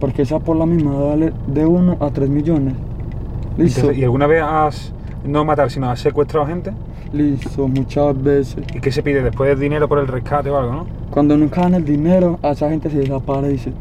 Porque 0.00 0.22
esa 0.22 0.40
pola 0.40 0.66
misma 0.66 0.94
vale 0.94 1.32
de 1.46 1.64
1 1.64 1.98
a 2.00 2.10
3 2.10 2.28
millones. 2.28 2.74
Listo, 3.56 3.80
Entonces, 3.80 3.98
¿Y 3.98 4.04
alguna 4.04 4.26
vez 4.26 4.42
has, 4.44 4.92
no 5.24 5.44
matar, 5.44 5.70
sino 5.70 5.88
has 5.88 6.00
secuestrado 6.00 6.46
gente? 6.46 6.72
listo, 7.12 7.68
muchas 7.68 8.20
veces. 8.22 8.64
¿Y 8.74 8.80
qué 8.80 8.90
se 8.90 9.02
pide 9.02 9.22
después? 9.22 9.58
¿Dinero 9.58 9.88
por 9.88 9.98
el 9.98 10.08
rescate 10.08 10.50
o 10.50 10.58
algo, 10.58 10.72
no? 10.72 10.86
Cuando 11.10 11.36
nunca 11.36 11.60
dan 11.62 11.74
el 11.74 11.84
dinero, 11.84 12.38
a 12.42 12.50
esa 12.52 12.70
gente 12.70 12.90
se 12.90 12.98
desaparece. 12.98 13.72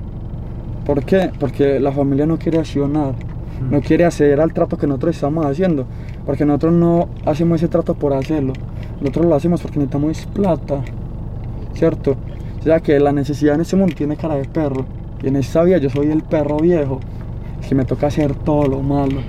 ¿Por 0.92 1.06
qué? 1.06 1.32
Porque 1.40 1.80
la 1.80 1.94
familia 1.94 2.26
no 2.26 2.38
quiere 2.38 2.60
accionar, 2.60 3.14
no 3.70 3.80
quiere 3.80 4.04
acceder 4.04 4.42
al 4.42 4.52
trato 4.52 4.76
que 4.76 4.88
nosotros 4.88 5.16
estamos 5.16 5.46
haciendo. 5.46 5.86
Porque 6.26 6.44
nosotros 6.44 6.74
no 6.74 7.08
hacemos 7.26 7.62
ese 7.62 7.70
trato 7.70 7.94
por 7.94 8.12
hacerlo. 8.12 8.52
Nosotros 9.00 9.26
lo 9.26 9.36
hacemos 9.36 9.62
porque 9.62 9.80
necesitamos 9.80 10.26
plata. 10.34 10.84
¿Cierto? 11.76 12.18
O 12.60 12.64
sea 12.64 12.82
que 12.82 13.00
la 13.00 13.14
necesidad 13.14 13.56
en 13.56 13.62
este 13.62 13.78
mundo 13.78 13.96
tiene 13.96 14.18
cara 14.18 14.36
de 14.36 14.44
perro. 14.44 14.84
Y 15.24 15.30
en 15.30 15.38
esta 15.38 15.64
vida 15.64 15.78
yo 15.78 15.90
soy 15.90 16.12
el 16.12 16.24
perro 16.24 16.58
viejo. 16.58 17.00
Que 17.70 17.74
me 17.74 17.86
toca 17.86 18.08
hacer 18.08 18.36
todo 18.36 18.68
lo 18.68 18.82
malo. 18.82 19.22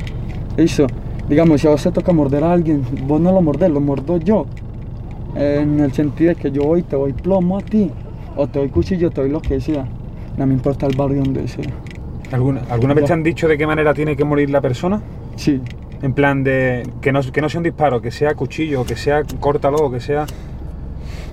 Listo. 0.56 0.88
Digamos, 1.28 1.60
si 1.60 1.68
a 1.68 1.70
vos 1.70 1.80
te 1.84 1.92
toca 1.92 2.12
morder 2.12 2.42
a 2.42 2.52
alguien, 2.52 2.82
vos 3.06 3.20
no 3.20 3.30
lo 3.30 3.40
mordés, 3.40 3.70
lo 3.70 3.80
mordo 3.80 4.16
yo. 4.16 4.46
En 5.36 5.78
el 5.78 5.92
sentido 5.92 6.30
de 6.30 6.34
que 6.34 6.50
yo 6.50 6.64
voy 6.64 6.80
y 6.80 6.82
te 6.82 6.96
doy 6.96 7.12
plomo 7.12 7.58
a 7.58 7.60
ti. 7.60 7.88
O 8.36 8.48
te 8.48 8.58
doy 8.58 8.68
cuchillo, 8.68 9.12
te 9.12 9.20
doy 9.20 9.30
lo 9.30 9.40
que 9.40 9.60
sea. 9.60 9.86
No 10.36 10.46
me 10.46 10.54
importa 10.54 10.86
el 10.86 10.96
barrio 10.96 11.22
donde 11.22 11.46
sea. 11.48 11.64
¿Alguna, 12.32 12.62
¿Alguna 12.70 12.94
vez 12.94 13.04
te 13.04 13.12
han 13.12 13.22
dicho 13.22 13.46
de 13.46 13.58
qué 13.58 13.66
manera 13.66 13.92
tiene 13.92 14.16
que 14.16 14.24
morir 14.24 14.48
la 14.50 14.60
persona? 14.60 15.02
Sí. 15.36 15.60
En 16.00 16.14
plan 16.14 16.42
de 16.42 16.88
que 17.00 17.12
no, 17.12 17.20
que 17.20 17.40
no 17.40 17.48
sea 17.48 17.58
un 17.58 17.64
disparo, 17.64 18.00
que 18.00 18.10
sea 18.10 18.34
cuchillo, 18.34 18.84
que 18.84 18.96
sea 18.96 19.22
córtalo, 19.38 19.90
que 19.90 20.00
sea... 20.00 20.26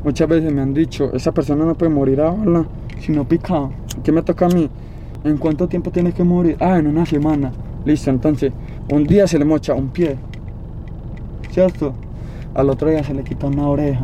Muchas 0.04 0.28
veces 0.28 0.52
me 0.54 0.62
han 0.62 0.74
dicho, 0.74 1.12
esa 1.14 1.32
persona 1.32 1.66
no 1.66 1.76
puede 1.76 1.92
morir 1.92 2.22
a 2.22 2.32
bala, 2.32 2.66
sino 3.00 3.28
picado. 3.28 3.72
¿Qué 4.04 4.12
me 4.12 4.22
toca 4.22 4.46
a 4.46 4.50
mí? 4.50 4.70
¿En 5.24 5.38
cuánto 5.38 5.68
tiempo 5.68 5.92
tiene 5.92 6.12
que 6.12 6.24
morir? 6.24 6.56
Ah, 6.60 6.78
en 6.78 6.88
una 6.88 7.06
semana. 7.06 7.52
Listo, 7.86 8.10
entonces, 8.10 8.52
un 8.92 9.06
día 9.06 9.28
se 9.28 9.40
le 9.40 9.46
mocha 9.46 9.74
un 9.74 9.90
pie. 9.90 10.18
¿Cierto? 11.52 11.94
Al 12.54 12.70
otro 12.70 12.90
día 12.90 13.04
se 13.04 13.14
le 13.14 13.24
quita 13.24 13.48
una 13.48 13.68
oreja. 13.68 14.02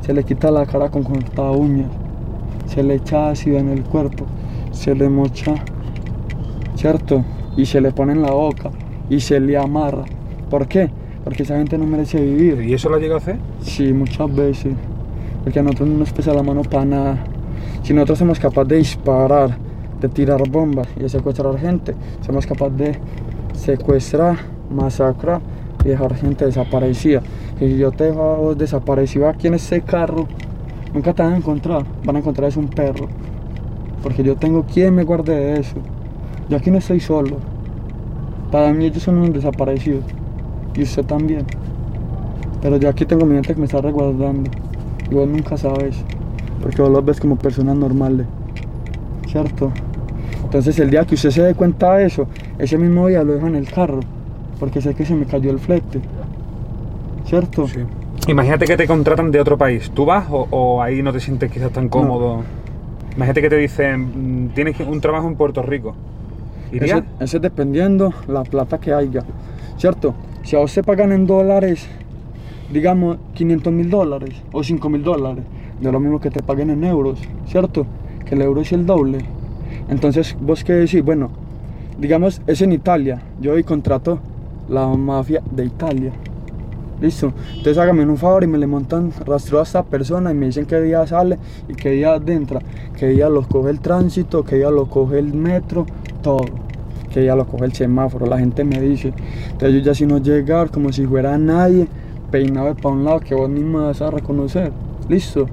Se 0.00 0.12
le 0.12 0.24
quita 0.24 0.50
la 0.50 0.66
cara 0.66 0.88
con 0.90 1.02
corta 1.02 1.50
uñas. 1.50 1.90
Se 2.66 2.82
le 2.82 2.94
echa 2.94 3.30
ácido 3.30 3.58
en 3.58 3.68
el 3.68 3.82
cuerpo. 3.84 4.26
Se 4.72 4.94
le 4.94 5.08
mocha. 5.08 5.54
¿Cierto? 6.74 7.24
Y 7.56 7.66
se 7.66 7.80
le 7.80 7.92
pone 7.92 8.12
en 8.12 8.22
la 8.22 8.32
boca. 8.32 8.70
Y 9.08 9.20
se 9.20 9.40
le 9.40 9.56
amarra. 9.56 10.04
¿Por 10.50 10.68
qué? 10.68 10.90
Porque 11.24 11.42
esa 11.42 11.56
gente 11.56 11.76
no 11.78 11.86
merece 11.86 12.20
vivir. 12.20 12.62
¿Y 12.62 12.74
eso 12.74 12.88
lo 12.88 12.96
has 12.96 13.00
llegado 13.00 13.18
a 13.18 13.22
hacer? 13.22 13.38
Sí, 13.60 13.92
muchas 13.92 14.34
veces. 14.34 14.74
Porque 15.42 15.58
a 15.58 15.62
nosotros 15.62 15.88
no 15.88 15.98
nos 15.98 16.12
pesa 16.12 16.32
la 16.34 16.42
mano 16.42 16.62
para 16.62 16.84
nada. 16.84 17.24
Si 17.82 17.92
nosotros 17.94 18.18
somos 18.18 18.38
capaces 18.38 18.68
de 18.68 18.76
disparar, 18.76 19.58
de 20.00 20.08
tirar 20.08 20.48
bombas 20.48 20.88
y 20.96 21.00
de 21.00 21.08
secuestrar 21.08 21.58
gente, 21.58 21.94
somos 22.20 22.46
capaces 22.46 22.76
de 22.76 22.98
secuestrar, 23.54 24.36
masacrar 24.70 25.40
y 25.84 25.88
dejar 25.88 26.14
gente 26.16 26.46
desaparecida. 26.46 27.22
Que 27.58 27.68
si 27.68 27.78
yo 27.78 27.92
te 27.92 28.04
dejo 28.04 28.22
a 28.22 28.36
vos 28.36 28.58
desaparecido 28.58 29.28
aquí 29.28 29.46
en 29.46 29.54
este 29.54 29.80
carro, 29.80 30.26
nunca 30.96 31.12
te 31.12 31.22
van 31.22 31.34
a 31.34 31.36
encontrar. 31.36 31.84
Van 32.04 32.16
a 32.16 32.18
encontrar 32.20 32.48
es 32.48 32.56
un 32.56 32.68
perro. 32.68 33.06
Porque 34.02 34.24
yo 34.24 34.34
tengo 34.36 34.64
quien 34.64 34.94
me 34.94 35.04
guarde 35.04 35.36
de 35.36 35.60
eso. 35.60 35.76
Yo 36.48 36.56
aquí 36.56 36.70
no 36.70 36.78
estoy 36.78 37.00
solo. 37.00 37.36
Para 38.50 38.72
mí 38.72 38.86
ellos 38.86 39.02
son 39.02 39.18
unos 39.18 39.34
desaparecidos. 39.34 40.04
Y 40.74 40.82
usted 40.82 41.04
también. 41.04 41.44
Pero 42.62 42.78
yo 42.78 42.88
aquí 42.88 43.04
tengo 43.04 43.26
mi 43.26 43.34
gente 43.34 43.52
que 43.52 43.60
me 43.60 43.66
está 43.66 43.82
resguardando. 43.82 44.50
Y 45.10 45.14
vos 45.14 45.28
nunca 45.28 45.58
sabes. 45.58 45.96
Porque 46.62 46.80
vos 46.80 46.90
los 46.90 47.04
ves 47.04 47.20
como 47.20 47.36
personas 47.36 47.76
normales. 47.76 48.26
¿Cierto? 49.28 49.70
Entonces 50.44 50.78
el 50.78 50.90
día 50.90 51.04
que 51.04 51.16
usted 51.16 51.30
se 51.30 51.42
dé 51.42 51.54
cuenta 51.54 51.94
de 51.96 52.06
eso, 52.06 52.26
ese 52.58 52.78
mismo 52.78 53.06
día 53.08 53.22
lo 53.22 53.34
dejo 53.34 53.46
en 53.48 53.56
el 53.56 53.70
carro. 53.70 54.00
Porque 54.58 54.80
sé 54.80 54.94
que 54.94 55.04
se 55.04 55.14
me 55.14 55.26
cayó 55.26 55.50
el 55.50 55.58
flete. 55.58 56.00
¿Cierto? 57.26 57.68
Sí. 57.68 57.80
Imagínate 58.28 58.66
que 58.66 58.76
te 58.76 58.86
contratan 58.86 59.30
de 59.30 59.40
otro 59.40 59.56
país. 59.56 59.90
¿Tú 59.90 60.04
vas 60.04 60.26
o, 60.30 60.48
o 60.50 60.82
ahí 60.82 61.02
no 61.02 61.12
te 61.12 61.20
sientes 61.20 61.50
quizás 61.50 61.70
tan 61.70 61.88
cómodo? 61.88 62.42
Imagínate 63.14 63.40
que 63.40 63.48
te 63.50 63.56
dicen, 63.56 64.46
"Mm, 64.46 64.48
tienes 64.48 64.78
un 64.80 65.00
trabajo 65.00 65.28
en 65.28 65.36
Puerto 65.36 65.62
Rico. 65.62 65.94
¿Irías? 66.72 66.98
Eso, 66.98 67.06
eso 67.20 67.36
es 67.36 67.42
dependiendo 67.42 68.12
la 68.26 68.42
plata 68.42 68.78
que 68.78 68.92
haya. 68.92 69.22
¿Cierto? 69.78 70.14
Si 70.42 70.56
a 70.56 70.58
vos 70.58 70.72
te 70.74 70.82
pagan 70.82 71.12
en 71.12 71.26
dólares, 71.26 71.86
digamos 72.72 73.18
500 73.34 73.72
mil 73.72 73.88
dólares 73.90 74.34
o 74.52 74.62
5 74.62 74.88
mil 74.88 75.02
dólares, 75.02 75.44
de 75.80 75.92
lo 75.92 76.00
mismo 76.00 76.20
que 76.20 76.30
te 76.30 76.42
paguen 76.42 76.70
en 76.70 76.84
euros, 76.84 77.20
¿cierto? 77.46 77.86
Que 78.24 78.34
el 78.34 78.42
euro 78.42 78.60
es 78.62 78.72
el 78.72 78.86
doble. 78.86 79.18
Entonces, 79.88 80.36
vos 80.40 80.64
qué 80.64 80.72
decís, 80.72 81.04
bueno, 81.04 81.30
digamos, 81.98 82.42
es 82.46 82.60
en 82.62 82.72
Italia, 82.72 83.22
yo 83.40 83.52
hoy 83.52 83.62
contrato 83.62 84.18
la 84.68 84.86
mafia 84.88 85.42
de 85.50 85.64
Italia. 85.64 86.12
Listo. 87.00 87.32
Entonces 87.50 87.78
hágame 87.78 88.06
un 88.06 88.16
favor 88.16 88.44
y 88.44 88.46
me 88.46 88.58
le 88.58 88.66
montan 88.66 89.12
rastreo 89.24 89.60
a 89.60 89.64
esta 89.64 89.82
persona 89.82 90.30
y 90.30 90.34
me 90.34 90.46
dicen 90.46 90.64
qué 90.64 90.80
día 90.80 91.06
sale 91.06 91.38
y 91.68 91.74
qué 91.74 91.90
día 91.90 92.16
entra, 92.26 92.60
qué 92.98 93.08
día 93.08 93.28
lo 93.28 93.42
coge 93.42 93.70
el 93.70 93.80
tránsito, 93.80 94.44
qué 94.44 94.56
día 94.56 94.70
lo 94.70 94.86
coge 94.86 95.18
el 95.18 95.34
metro, 95.34 95.86
todo. 96.22 96.44
Que 97.12 97.20
día 97.20 97.34
lo 97.34 97.46
coge 97.46 97.66
el 97.66 97.72
semáforo, 97.72 98.26
la 98.26 98.38
gente 98.38 98.64
me 98.64 98.80
dice. 98.80 99.12
Entonces 99.44 99.74
yo 99.74 99.78
ya 99.80 99.94
si 99.94 100.06
no 100.06 100.18
llegar 100.18 100.70
como 100.70 100.92
si 100.92 101.06
fuera 101.06 101.36
nadie, 101.38 101.86
peinado 102.30 102.74
para 102.74 102.94
un 102.94 103.04
lado 103.04 103.20
que 103.20 103.34
vos 103.34 103.48
mismo 103.48 103.84
vas 103.84 104.00
a 104.02 104.10
reconocer. 104.10 104.72
Listo. 105.08 105.46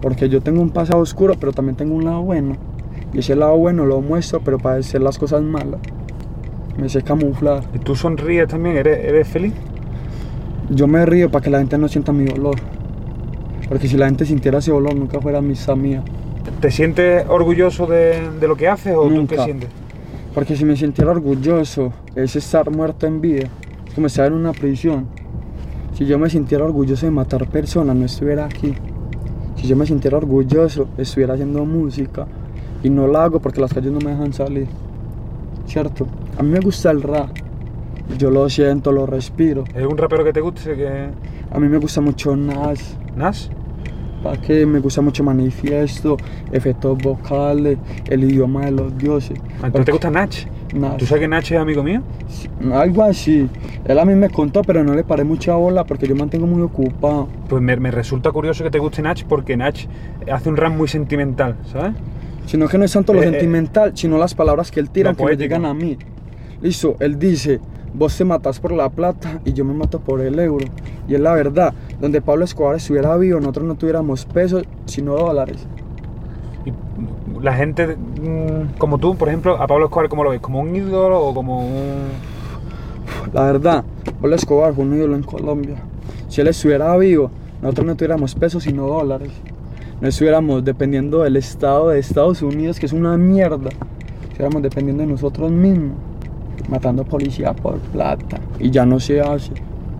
Porque 0.00 0.28
yo 0.28 0.40
tengo 0.42 0.60
un 0.60 0.70
pasado 0.70 1.00
oscuro, 1.00 1.34
pero 1.38 1.52
también 1.52 1.76
tengo 1.76 1.94
un 1.94 2.04
lado 2.04 2.22
bueno. 2.22 2.56
Y 3.12 3.18
ese 3.18 3.34
lado 3.34 3.56
bueno 3.56 3.86
lo 3.86 4.00
muestro, 4.00 4.40
pero 4.44 4.58
para 4.58 4.78
hacer 4.78 5.00
las 5.00 5.18
cosas 5.18 5.42
malas. 5.42 5.80
Me 6.78 6.88
sé 6.88 7.02
camuflar. 7.02 7.64
¿Y 7.74 7.78
tú 7.78 7.96
sonríes 7.96 8.48
también? 8.48 8.76
¿Eres, 8.76 9.04
eres 9.04 9.26
feliz? 9.26 9.54
Yo 10.70 10.86
me 10.86 11.04
río 11.06 11.30
para 11.30 11.42
que 11.44 11.50
la 11.50 11.58
gente 11.58 11.78
no 11.78 11.88
sienta 11.88 12.12
mi 12.12 12.24
dolor. 12.24 12.56
Porque 13.68 13.88
si 13.88 13.96
la 13.96 14.06
gente 14.06 14.24
sintiera 14.24 14.58
ese 14.58 14.70
dolor, 14.70 14.94
nunca 14.94 15.20
fuera 15.20 15.38
amistad 15.38 15.76
mía. 15.76 16.02
¿Te 16.60 16.70
sientes 16.70 17.24
orgulloso 17.28 17.86
de, 17.86 18.30
de 18.40 18.48
lo 18.48 18.56
que 18.56 18.68
haces 18.68 18.94
o 18.96 19.02
tú 19.02 19.08
qué 19.08 19.14
Nunca. 19.14 19.44
sientes? 19.44 19.68
Porque 20.34 20.56
si 20.56 20.64
me 20.64 20.76
sintiera 20.76 21.10
orgulloso, 21.10 21.92
es 22.14 22.36
estar 22.36 22.70
muerto 22.70 23.06
en 23.06 23.20
vida. 23.20 23.48
Es 23.86 23.94
como 23.94 24.06
estar 24.06 24.26
en 24.26 24.34
una 24.34 24.52
prisión. 24.52 25.06
Si 25.94 26.04
yo 26.04 26.18
me 26.18 26.28
sintiera 26.30 26.64
orgulloso 26.64 27.06
de 27.06 27.12
matar 27.12 27.46
personas, 27.48 27.96
no 27.96 28.04
estuviera 28.04 28.44
aquí. 28.44 28.74
Si 29.56 29.66
yo 29.66 29.76
me 29.76 29.86
sintiera 29.86 30.18
orgulloso, 30.18 30.88
estuviera 30.98 31.34
haciendo 31.34 31.64
música. 31.64 32.26
Y 32.82 32.90
no 32.90 33.06
la 33.06 33.24
hago 33.24 33.40
porque 33.40 33.60
las 33.60 33.72
calles 33.72 33.90
no 33.92 33.98
me 34.00 34.10
dejan 34.10 34.32
salir. 34.32 34.66
¿Cierto? 35.66 36.06
A 36.38 36.42
mí 36.42 36.50
me 36.50 36.60
gusta 36.60 36.90
el 36.90 37.02
rap. 37.02 37.30
Yo 38.18 38.30
lo 38.30 38.48
siento, 38.48 38.92
lo 38.92 39.06
respiro. 39.06 39.64
¿Es 39.74 39.84
un 39.84 39.96
rapero 39.98 40.24
que 40.24 40.32
te 40.32 40.40
guste? 40.40 40.74
Que... 40.74 41.08
A 41.50 41.58
mí 41.58 41.68
me 41.68 41.78
gusta 41.78 42.00
mucho 42.00 42.36
Nas. 42.36 42.96
¿Nas? 43.16 43.50
¿Para 44.22 44.40
qué? 44.40 44.64
Me 44.66 44.80
gusta 44.80 45.02
mucho 45.02 45.22
Manifiesto, 45.22 46.16
efectos 46.50 46.98
vocales, 46.98 47.78
el 48.08 48.24
idioma 48.24 48.64
de 48.66 48.70
los 48.72 48.96
dioses. 48.98 49.38
¿A 49.62 49.70
ti 49.70 49.84
te 49.84 49.92
gusta 49.92 50.10
Nach? 50.10 50.34
Nas. 50.74 50.96
¿Tú 50.96 51.06
sabes 51.06 51.22
que 51.22 51.28
Nach 51.28 51.44
es 51.50 51.58
amigo 51.58 51.82
mío? 51.82 52.02
Sí, 52.28 52.48
Algo 52.72 53.02
así. 53.02 53.48
Él 53.84 53.98
a 53.98 54.04
mí 54.04 54.14
me 54.14 54.30
contó, 54.30 54.62
pero 54.62 54.82
no 54.82 54.94
le 54.94 55.04
paré 55.04 55.22
mucha 55.24 55.54
bola 55.54 55.84
porque 55.84 56.06
yo 56.06 56.14
me 56.14 56.20
mantengo 56.20 56.46
muy 56.46 56.62
ocupado. 56.62 57.28
Pues 57.48 57.62
me, 57.62 57.76
me 57.76 57.90
resulta 57.90 58.32
curioso 58.32 58.64
que 58.64 58.70
te 58.70 58.78
guste 58.78 59.02
Nach 59.02 59.22
porque 59.24 59.56
Nach 59.56 59.78
hace 60.32 60.48
un 60.48 60.56
rap 60.56 60.72
muy 60.72 60.88
sentimental, 60.88 61.56
¿sabes? 61.70 61.92
Sino 62.46 62.68
que 62.68 62.78
no 62.78 62.84
es 62.84 62.92
tanto 62.92 63.12
lo 63.12 63.22
Eh, 63.22 63.26
eh, 63.26 63.30
sentimental, 63.30 63.92
sino 63.96 64.18
las 64.18 64.34
palabras 64.34 64.70
que 64.70 64.80
él 64.80 64.90
tira 64.90 65.14
que 65.14 65.24
me 65.24 65.36
llegan 65.36 65.64
a 65.66 65.74
mí. 65.74 65.98
Listo, 66.62 66.96
él 67.00 67.18
dice, 67.18 67.60
vos 67.94 68.16
te 68.16 68.24
matás 68.24 68.60
por 68.60 68.72
la 68.72 68.88
plata 68.88 69.40
y 69.44 69.52
yo 69.52 69.64
me 69.64 69.74
mato 69.74 70.00
por 70.00 70.20
el 70.20 70.38
euro. 70.38 70.66
Y 71.08 71.14
es 71.14 71.20
la 71.20 71.32
verdad, 71.32 71.74
donde 72.00 72.20
Pablo 72.20 72.44
Escobar 72.44 72.76
estuviera 72.76 73.16
vivo, 73.16 73.40
nosotros 73.40 73.66
no 73.66 73.74
tuviéramos 73.74 74.24
pesos, 74.24 74.64
sino 74.86 75.14
dólares. 75.14 75.66
Y 76.64 76.72
la 77.42 77.54
gente 77.54 77.96
mm, 77.96 78.78
como 78.78 78.98
tú, 78.98 79.16
por 79.16 79.28
ejemplo, 79.28 79.60
a 79.60 79.66
Pablo 79.66 79.86
Escobar, 79.86 80.08
¿cómo 80.08 80.24
lo 80.24 80.30
ves? 80.30 80.40
¿Como 80.40 80.60
un 80.60 80.74
ídolo 80.74 81.20
o 81.20 81.34
como 81.34 81.60
un...? 81.66 82.36
La 83.32 83.44
verdad, 83.44 83.84
Pablo 84.20 84.36
Escobar 84.36 84.74
fue 84.74 84.84
un 84.84 84.94
ídolo 84.94 85.16
en 85.16 85.22
Colombia. 85.22 85.76
Si 86.28 86.40
él 86.40 86.48
estuviera 86.48 86.96
vivo, 86.96 87.30
nosotros 87.62 87.86
no 87.86 87.94
tuviéramos 87.96 88.34
pesos, 88.34 88.64
sino 88.64 88.86
dólares. 88.86 89.30
No 90.00 90.08
estuviéramos 90.08 90.64
dependiendo 90.64 91.22
del 91.22 91.36
Estado 91.36 91.88
de 91.88 91.98
Estados 91.98 92.42
Unidos, 92.42 92.78
que 92.78 92.86
es 92.86 92.92
una 92.92 93.16
mierda. 93.16 93.70
Estuviéramos 94.28 94.62
dependiendo 94.62 95.02
de 95.02 95.08
nosotros 95.08 95.50
mismos, 95.50 95.96
matando 96.68 97.04
policía 97.04 97.52
por 97.52 97.78
plata. 97.78 98.38
Y 98.58 98.70
ya 98.70 98.86
no 98.86 99.00
se 99.00 99.20
hace. 99.20 99.52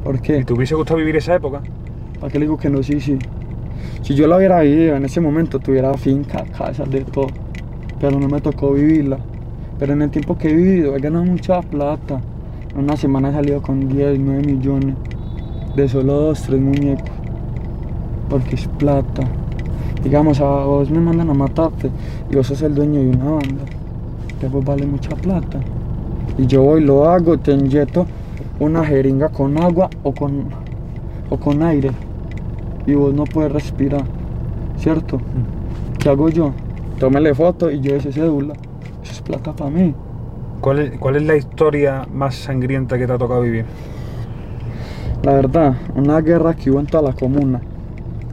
¿Por 0.04 0.16
¿Y 0.16 0.20
qué? 0.20 0.44
te 0.44 0.52
hubiese 0.52 0.74
gustado 0.74 0.98
vivir 0.98 1.16
esa 1.16 1.34
época? 1.34 1.60
¿Para 2.20 2.32
qué 2.32 2.38
le 2.38 2.46
digo 2.46 2.56
que 2.56 2.70
no? 2.70 2.82
Sí, 2.82 3.00
sí. 3.00 3.18
Si 4.02 4.14
yo 4.14 4.26
la 4.26 4.36
hubiera 4.36 4.60
vivido 4.60 4.96
en 4.96 5.04
ese 5.04 5.20
momento, 5.20 5.58
tuviera 5.58 5.92
finca, 5.94 6.44
casa, 6.56 6.84
de 6.84 7.00
todo. 7.02 7.28
Pero 8.00 8.18
no 8.20 8.28
me 8.28 8.40
tocó 8.40 8.72
vivirla. 8.72 9.18
Pero 9.78 9.92
en 9.92 10.02
el 10.02 10.10
tiempo 10.10 10.38
que 10.38 10.50
he 10.50 10.54
vivido, 10.54 10.96
he 10.96 11.00
ganado 11.00 11.24
mucha 11.24 11.60
plata. 11.60 12.20
En 12.72 12.84
una 12.84 12.96
semana 12.96 13.30
he 13.30 13.32
salido 13.32 13.62
con 13.62 13.88
10, 13.88 14.18
9 14.18 14.42
millones. 14.42 14.94
De 15.74 15.88
solo 15.88 16.14
dos, 16.14 16.42
tres 16.42 16.60
muñecos. 16.60 17.10
Porque 18.30 18.54
es 18.54 18.66
plata. 18.78 19.22
Digamos, 20.02 20.40
a 20.40 20.44
vos 20.64 20.90
me 20.90 21.00
mandan 21.00 21.30
a 21.30 21.34
matarte 21.34 21.90
y 22.30 22.36
vos 22.36 22.46
sos 22.46 22.62
el 22.62 22.74
dueño 22.74 23.00
de 23.00 23.08
una 23.08 23.24
banda. 23.24 23.64
Vos 24.50 24.64
vale 24.64 24.86
mucha 24.86 25.10
plata. 25.16 25.58
Y 26.38 26.46
yo 26.46 26.62
voy, 26.62 26.82
lo 26.82 27.08
hago, 27.08 27.38
te 27.38 27.52
inyecto 27.52 28.06
una 28.60 28.84
jeringa 28.84 29.28
con 29.28 29.62
agua 29.62 29.88
o 30.02 30.12
con, 30.12 30.48
o 31.30 31.36
con 31.38 31.62
aire. 31.62 31.90
Y 32.86 32.94
vos 32.94 33.14
no 33.14 33.24
puedes 33.24 33.52
respirar. 33.52 34.04
¿Cierto? 34.76 35.20
¿Qué 35.98 36.08
hago 36.08 36.28
yo? 36.28 36.52
Tómele 36.98 37.34
foto 37.34 37.70
y 37.70 37.80
yo 37.80 37.96
ese 37.96 38.12
cédula. 38.12 38.54
Eso 39.02 39.12
es 39.12 39.20
plata 39.22 39.54
para 39.54 39.70
mí. 39.70 39.94
¿Cuál 40.60 40.78
es, 40.80 40.98
¿Cuál 40.98 41.16
es 41.16 41.22
la 41.22 41.36
historia 41.36 42.06
más 42.12 42.34
sangrienta 42.34 42.98
que 42.98 43.06
te 43.06 43.12
ha 43.12 43.18
tocado 43.18 43.42
vivir? 43.42 43.64
La 45.22 45.32
verdad, 45.32 45.76
una 45.94 46.20
guerra 46.20 46.54
que 46.54 46.70
hubo 46.70 46.80
en 46.80 46.86
toda 46.86 47.10
la 47.10 47.12
comuna. 47.14 47.60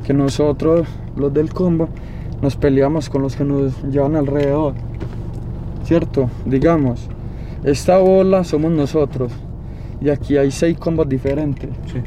Que 0.06 0.14
nosotros, 0.14 0.88
los 1.16 1.34
del 1.34 1.54
combo, 1.54 1.88
nos 2.42 2.58
peleamos 2.58 3.10
con 3.10 3.22
los 3.22 3.36
que 3.36 3.46
nos 3.46 3.82
llevan 3.84 4.16
alrededor. 4.16 4.74
¿Cierto? 5.86 6.30
Digamos, 6.46 7.10
esta 7.64 7.98
bola 8.00 8.44
somos 8.44 8.72
nosotros. 8.72 9.32
Y 10.02 10.10
aquí 10.10 10.38
hay 10.38 10.52
seis 10.52 10.78
combos 10.78 11.08
diferentes. 11.08 11.70
Sí. 11.92 12.00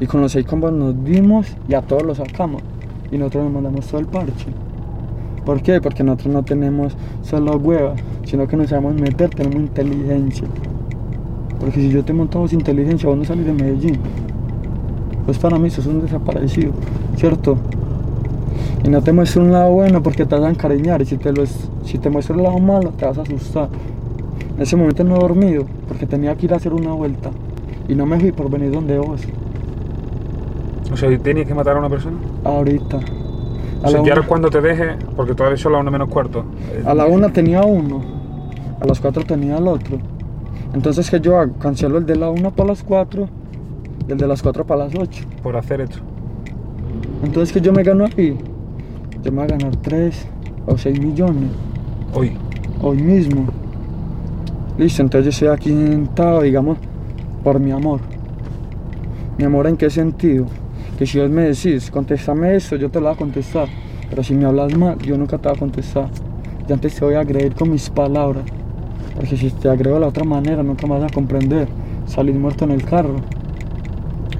Y 0.00 0.06
con 0.06 0.20
los 0.20 0.32
seis 0.32 0.46
combos 0.46 0.72
nos 0.72 1.04
dimos 1.04 1.46
y 1.68 1.74
a 1.74 1.82
todos 1.82 2.02
los 2.02 2.18
sacamos. 2.18 2.62
Y 3.10 3.18
nosotros 3.18 3.44
nos 3.44 3.52
mandamos 3.52 3.86
todo 3.86 4.00
el 4.00 4.06
parche. 4.06 4.46
¿Por 5.44 5.62
qué? 5.62 5.80
Porque 5.80 6.04
nosotros 6.04 6.32
no 6.34 6.42
tenemos 6.42 6.94
solo 7.22 7.56
huevas, 7.56 8.00
sino 8.24 8.46
que 8.46 8.56
nos 8.56 8.68
sabemos 8.68 8.94
meter, 8.94 9.30
tenemos 9.30 9.56
inteligencia. 9.56 10.46
Porque 11.58 11.80
si 11.80 11.90
yo 11.90 12.04
te 12.04 12.12
vos 12.12 12.52
inteligencia, 12.52 13.08
vos 13.08 13.18
no 13.18 13.24
salís 13.24 13.46
de 13.46 13.52
Medellín. 13.52 13.98
Pues 15.24 15.38
para 15.38 15.58
mí 15.58 15.68
sos 15.70 15.86
un 15.86 16.00
desaparecido, 16.02 16.72
¿cierto? 17.16 17.56
Y 18.84 18.88
no 18.88 19.02
te 19.02 19.12
muestro 19.12 19.42
un 19.42 19.52
lado 19.52 19.72
bueno 19.72 20.02
porque 20.02 20.24
te 20.24 20.34
vas 20.34 20.44
a 20.44 20.50
encariñar. 20.50 21.02
Y 21.02 21.06
si 21.06 21.16
te, 21.16 21.32
lo 21.32 21.42
es- 21.42 21.68
si 21.84 21.98
te 21.98 22.08
muestro 22.10 22.36
el 22.36 22.42
lado 22.42 22.58
malo, 22.58 22.90
te 22.90 23.04
vas 23.04 23.18
a 23.18 23.22
asustar. 23.22 23.68
En 24.58 24.62
ese 24.62 24.76
momento 24.76 25.04
no 25.04 25.16
he 25.16 25.20
dormido 25.20 25.64
porque 25.86 26.04
tenía 26.04 26.34
que 26.34 26.46
ir 26.46 26.52
a 26.52 26.56
hacer 26.56 26.74
una 26.74 26.92
vuelta. 26.92 27.30
Y 27.88 27.94
no 27.94 28.04
me 28.06 28.18
fui 28.20 28.32
por 28.32 28.50
venir 28.50 28.70
donde 28.72 28.98
vos. 28.98 29.22
O 30.92 30.96
sea, 30.96 31.16
¿tienes 31.18 31.46
que 31.46 31.54
matar 31.54 31.76
a 31.76 31.78
una 31.78 31.88
persona? 31.88 32.16
Ahorita. 32.44 32.96
O 32.96 33.86
A 33.86 33.88
sea, 33.88 34.00
la, 34.00 34.06
ya 34.06 34.12
una, 34.14 34.26
cuando 34.26 34.50
te 34.50 34.60
deje, 34.60 34.96
porque 35.16 35.34
todavía 35.34 35.56
son 35.56 35.72
las 35.72 35.80
una 35.80 35.90
menos 35.92 36.08
cuarto. 36.08 36.44
a 36.84 36.92
la 36.94 37.06
una 37.06 37.32
tenía 37.32 37.62
uno. 37.62 38.02
A 38.80 38.84
las 38.86 38.98
cuatro 39.00 39.22
tenía 39.24 39.58
el 39.58 39.68
otro. 39.68 39.98
Entonces, 40.74 41.08
¿qué 41.10 41.20
yo 41.20 41.38
hago? 41.38 41.54
Cancelo 41.58 41.98
el 41.98 42.04
de 42.06 42.16
la 42.16 42.28
una 42.30 42.50
para 42.50 42.70
las 42.70 42.82
cuatro 42.82 43.28
y 44.08 44.12
el 44.12 44.18
de 44.18 44.26
las 44.26 44.42
cuatro 44.42 44.66
para 44.66 44.84
las 44.86 44.94
ocho. 44.96 45.24
Por 45.42 45.56
hacer 45.56 45.80
esto. 45.82 46.00
Entonces, 47.22 47.52
¿qué 47.52 47.60
yo 47.60 47.72
me 47.72 47.82
gano 47.84 48.04
aquí? 48.04 48.34
Yo 49.22 49.30
me 49.32 49.38
voy 49.38 49.44
a 49.44 49.56
ganar 49.56 49.76
3 49.76 50.26
o 50.66 50.76
6 50.78 51.00
millones 51.00 51.50
Hoy. 52.14 52.32
hoy 52.82 52.98
mismo. 52.98 53.46
Listo, 54.78 55.02
entonces 55.02 55.24
yo 55.24 55.30
estoy 55.30 55.48
aquí 55.48 55.70
sentado, 55.70 56.42
digamos, 56.42 56.78
por 57.42 57.58
mi 57.58 57.72
amor. 57.72 57.98
¿Mi 59.36 59.42
amor 59.42 59.66
en 59.66 59.76
qué 59.76 59.90
sentido? 59.90 60.46
Que 60.96 61.04
si 61.04 61.18
vos 61.18 61.28
me 61.28 61.42
decís, 61.42 61.90
contéstame 61.90 62.54
esto, 62.54 62.76
yo 62.76 62.88
te 62.88 63.00
lo 63.00 63.06
voy 63.06 63.14
a 63.14 63.18
contestar. 63.18 63.66
Pero 64.08 64.22
si 64.22 64.34
me 64.34 64.44
hablas 64.44 64.76
mal, 64.76 64.96
yo 64.98 65.18
nunca 65.18 65.36
te 65.36 65.48
voy 65.48 65.56
a 65.56 65.58
contestar. 65.58 66.08
Yo 66.68 66.74
antes 66.74 66.94
te 66.94 67.04
voy 67.04 67.14
a 67.14 67.20
agredir 67.20 67.56
con 67.56 67.70
mis 67.70 67.90
palabras. 67.90 68.44
Porque 69.16 69.36
si 69.36 69.50
te 69.50 69.68
agrego 69.68 69.96
de 69.96 70.02
la 70.02 70.06
otra 70.06 70.22
manera, 70.22 70.62
nunca 70.62 70.86
me 70.86 70.96
vas 70.96 71.10
a 71.10 71.12
comprender. 71.12 71.66
Salir 72.06 72.36
muerto 72.36 72.64
en 72.64 72.70
el 72.70 72.84
carro. 72.84 73.16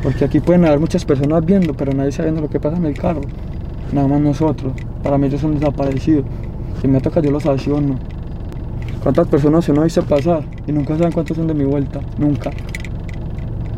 Porque 0.05 0.25
aquí 0.25 0.39
pueden 0.39 0.65
haber 0.67 0.79
muchas 0.79 1.05
personas 1.05 1.45
viendo, 1.45 1.75
pero 1.75 1.93
nadie 1.93 2.13
sabiendo 2.13 2.41
lo 2.41 2.49
que 2.49 2.61
pasa 2.61 2.77
en 2.77 2.87
el 2.87 2.97
carro. 2.97 3.23
Nada 3.93 4.07
más 4.07 4.21
nosotros. 4.21 4.73
Para 5.03 5.19
mí 5.19 5.27
ellos 5.27 5.41
son 5.41 5.55
desaparecidos. 5.55 6.25
Si 6.81 6.87
me 6.87 7.01
toca 7.01 7.21
yo 7.21 7.33
los 7.33 7.45
acciono. 7.45 7.99
¿Cuántas 9.03 9.29
personas 9.29 9.65
se 9.65 9.73
nos 9.73 9.87
hizo 9.87 10.03
pasar? 10.03 10.43
Y 10.67 10.73
nunca 10.73 10.97
saben 10.97 11.13
cuántos 11.13 11.37
son 11.37 11.47
de 11.47 11.55
mi 11.55 11.65
vuelta. 11.65 12.01
Nunca. 12.19 12.51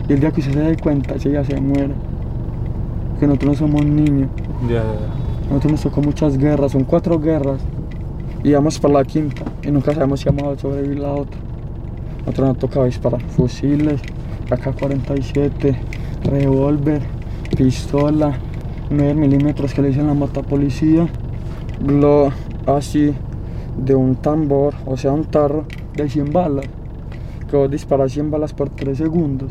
Y 0.08 0.12
el 0.12 0.20
día 0.20 0.30
que 0.30 0.40
usted 0.40 0.54
se 0.54 0.60
dé 0.60 0.76
cuenta, 0.76 1.14
ese 1.14 1.30
día 1.30 1.44
se 1.44 1.60
muere. 1.60 1.94
Que 3.18 3.26
nosotros 3.26 3.52
no 3.52 3.58
somos 3.58 3.84
niños. 3.84 4.28
Ya, 4.68 4.76
ya, 4.76 4.82
ya. 4.82 5.48
Nosotros 5.48 5.72
nos 5.72 5.80
tocó 5.82 6.00
muchas 6.00 6.38
guerras. 6.38 6.72
Son 6.72 6.84
cuatro 6.84 7.20
guerras. 7.20 7.60
Y 8.42 8.52
vamos 8.52 8.78
para 8.78 8.94
la 8.94 9.04
quinta. 9.04 9.42
Y 9.62 9.70
nunca 9.70 9.92
sabemos 9.94 10.20
si 10.20 10.28
vamos 10.28 10.56
a 10.56 10.60
sobrevivir 10.60 10.98
la 10.98 11.12
otra. 11.12 11.38
Nosotros 12.20 12.48
nos 12.48 12.58
tocaba 12.58 12.86
disparar 12.86 13.22
fusiles, 13.22 14.00
AK-47, 14.50 15.76
revólver, 16.24 17.02
pistola, 17.56 18.38
9 18.90 19.14
milímetros 19.14 19.72
que 19.72 19.82
le 19.82 19.88
dicen 19.88 20.06
la 20.06 20.14
motopolicía, 20.14 21.08
lo 21.86 22.30
así 22.66 23.14
de 23.76 23.94
un 23.94 24.16
tambor, 24.16 24.74
o 24.86 24.96
sea, 24.96 25.12
un 25.12 25.24
tarro 25.24 25.64
de 25.94 26.08
100 26.08 26.32
balas, 26.32 26.66
que 27.50 27.56
vos 27.56 27.70
disparas 27.70 28.12
100 28.12 28.30
balas 28.30 28.52
por 28.52 28.70
3 28.70 28.96
segundos. 28.96 29.50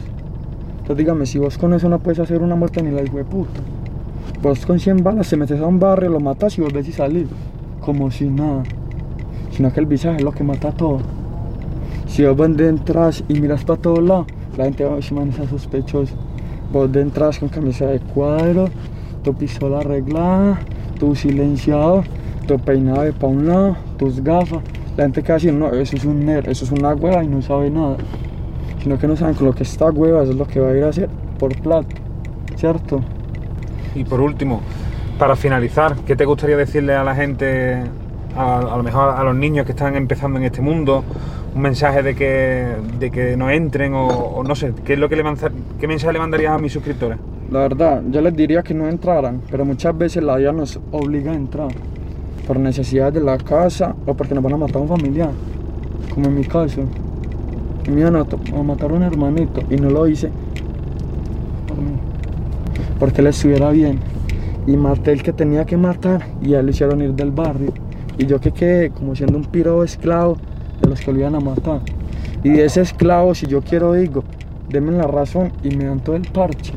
Entonces 0.71 0.97
dígame, 0.97 1.25
si 1.25 1.37
vos 1.37 1.57
con 1.57 1.73
eso 1.73 1.89
no 1.89 1.99
puedes 1.99 2.19
hacer 2.19 2.41
una 2.41 2.55
muerte 2.55 2.81
ni 2.81 2.91
la 2.91 3.03
hijo 3.03 3.17
de 3.17 3.25
puta. 3.25 3.61
Vos 4.41 4.65
con 4.65 4.79
100 4.79 5.03
balas 5.03 5.29
te 5.29 5.37
metes 5.37 5.59
a 5.59 5.67
un 5.67 5.79
barrio, 5.79 6.09
lo 6.09 6.19
matas 6.19 6.57
y 6.57 6.61
volvés 6.61 6.87
y 6.87 6.91
salís, 6.91 7.27
como 7.81 8.09
si 8.09 8.29
nada. 8.29 8.63
Sino 9.51 9.71
que 9.73 9.79
el 9.79 9.85
visaje 9.85 10.17
es 10.17 10.23
lo 10.23 10.31
que 10.31 10.43
mata 10.43 10.71
todo. 10.71 10.99
Si 12.07 12.25
vos 12.25 12.57
de 12.57 12.69
entras 12.69 13.23
y 13.27 13.39
miras 13.39 13.63
para 13.63 13.81
todos 13.81 14.01
lados, 14.01 14.27
la 14.57 14.65
gente 14.65 14.83
va 14.83 14.95
a 14.95 14.99
es 14.99 15.05
sospechoso. 15.49 16.15
Vos 16.71 16.89
entras 16.95 17.39
con 17.39 17.49
camisa 17.49 17.85
de 17.85 17.99
cuadro, 17.99 18.69
tu 19.23 19.33
pistola 19.33 19.79
arreglada, 19.79 20.59
tu 20.99 21.15
silenciado, 21.15 22.03
tu 22.49 22.57
peinado 22.59 23.03
de 23.03 23.13
para 23.13 23.31
un 23.31 23.47
lado, 23.47 23.77
tus 23.97 24.23
gafas. 24.23 24.59
La 24.97 25.03
gente 25.03 25.21
que 25.21 25.31
va 25.31 25.35
a 25.35 25.37
decir, 25.37 25.53
no, 25.53 25.69
eso 25.69 25.95
es 25.95 26.03
un 26.03 26.25
nerd, 26.25 26.49
eso 26.49 26.65
es 26.65 26.71
una 26.71 26.93
hueva 26.95 27.23
y 27.23 27.27
no 27.27 27.41
sabe 27.41 27.69
nada. 27.69 27.95
Sino 28.81 28.97
que 28.97 29.07
no 29.07 29.15
saben 29.15 29.35
con 29.35 29.45
lo 29.45 29.53
que 29.53 29.63
está 29.63 29.85
hueva, 29.91 30.23
eso 30.23 30.31
es 30.31 30.37
lo 30.37 30.47
que 30.47 30.59
va 30.59 30.69
a 30.69 30.75
ir 30.77 30.83
a 30.83 30.89
hacer 30.89 31.09
por 31.37 31.55
plata. 31.61 31.95
¿Cierto? 32.55 33.01
Y 33.95 34.03
por 34.03 34.19
último, 34.19 34.61
para 35.19 35.35
finalizar, 35.35 35.95
¿qué 36.07 36.15
te 36.15 36.25
gustaría 36.25 36.57
decirle 36.57 36.95
a 36.95 37.03
la 37.03 37.15
gente, 37.15 37.77
a, 38.35 38.57
a 38.57 38.77
lo 38.77 38.83
mejor 38.83 39.09
a 39.09 39.23
los 39.23 39.35
niños 39.35 39.65
que 39.65 39.73
están 39.73 39.95
empezando 39.95 40.39
en 40.39 40.45
este 40.45 40.61
mundo? 40.61 41.03
Un 41.55 41.61
mensaje 41.61 42.03
de 42.03 42.15
que, 42.15 42.65
de 42.99 43.11
que 43.11 43.37
no 43.37 43.49
entren 43.49 43.93
o, 43.93 44.07
o 44.07 44.43
no 44.43 44.55
sé, 44.55 44.73
¿qué, 44.85 44.93
es 44.93 44.99
lo 44.99 45.07
que 45.07 45.15
le 45.15 45.23
manza- 45.23 45.51
¿qué 45.79 45.87
mensaje 45.87 46.13
le 46.13 46.19
mandarías 46.19 46.53
a 46.53 46.57
mis 46.57 46.73
suscriptores? 46.73 47.17
La 47.51 47.59
verdad, 47.59 48.01
yo 48.11 48.21
les 48.21 48.35
diría 48.35 48.61
que 48.63 48.73
no 48.73 48.87
entraran, 48.87 49.41
pero 49.49 49.65
muchas 49.65 49.97
veces 49.97 50.21
la 50.23 50.35
vida 50.35 50.51
nos 50.51 50.79
obliga 50.91 51.31
a 51.31 51.35
entrar. 51.35 51.69
Por 52.49 52.59
necesidades 52.59 53.13
de 53.13 53.21
la 53.21 53.37
casa 53.37 53.95
o 54.07 54.15
porque 54.15 54.33
nos 54.33 54.43
van 54.43 54.53
a 54.53 54.57
matar 54.57 54.77
a 54.77 54.79
un 54.79 54.87
familiar, 54.87 55.29
como 56.11 56.29
en 56.29 56.33
mi 56.33 56.43
caso. 56.43 56.81
y 57.85 57.91
me 57.91 58.01
iban 58.01 58.15
a, 58.15 58.25
matar 58.63 58.89
a 58.89 58.93
un 58.95 59.03
hermanito 59.03 59.61
y 59.69 59.75
no 59.75 59.91
lo 59.91 60.07
hice 60.07 60.31
por 61.67 61.77
mí, 61.77 61.91
porque 62.97 63.21
él 63.21 63.27
estuviera 63.27 63.69
bien. 63.69 63.99
Y 64.65 64.75
maté 64.77 65.11
el 65.11 65.21
que 65.21 65.31
tenía 65.31 65.63
que 65.63 65.77
matar 65.77 66.25
y 66.41 66.55
a 66.55 66.61
él 66.61 66.65
lo 66.65 66.71
hicieron 66.71 67.03
ir 67.03 67.13
del 67.13 67.29
barrio. 67.29 67.71
Y 68.17 68.25
yo 68.25 68.39
que 68.39 68.51
quedé 68.51 68.89
como 68.89 69.15
siendo 69.15 69.37
un 69.37 69.45
piro 69.45 69.83
esclavo 69.83 70.37
de 70.81 70.89
los 70.89 71.01
que 71.01 71.13
lo 71.13 71.19
iban 71.19 71.35
a 71.35 71.39
matar. 71.39 71.81
Y 72.43 72.59
ese 72.61 72.81
esclavo, 72.81 73.35
si 73.35 73.45
yo 73.45 73.61
quiero, 73.61 73.93
digo, 73.93 74.23
denme 74.69 74.93
la 74.93 75.05
razón 75.05 75.51
y 75.63 75.75
me 75.75 75.85
dan 75.85 75.99
todo 75.99 76.15
el 76.15 76.23
parche. 76.23 76.73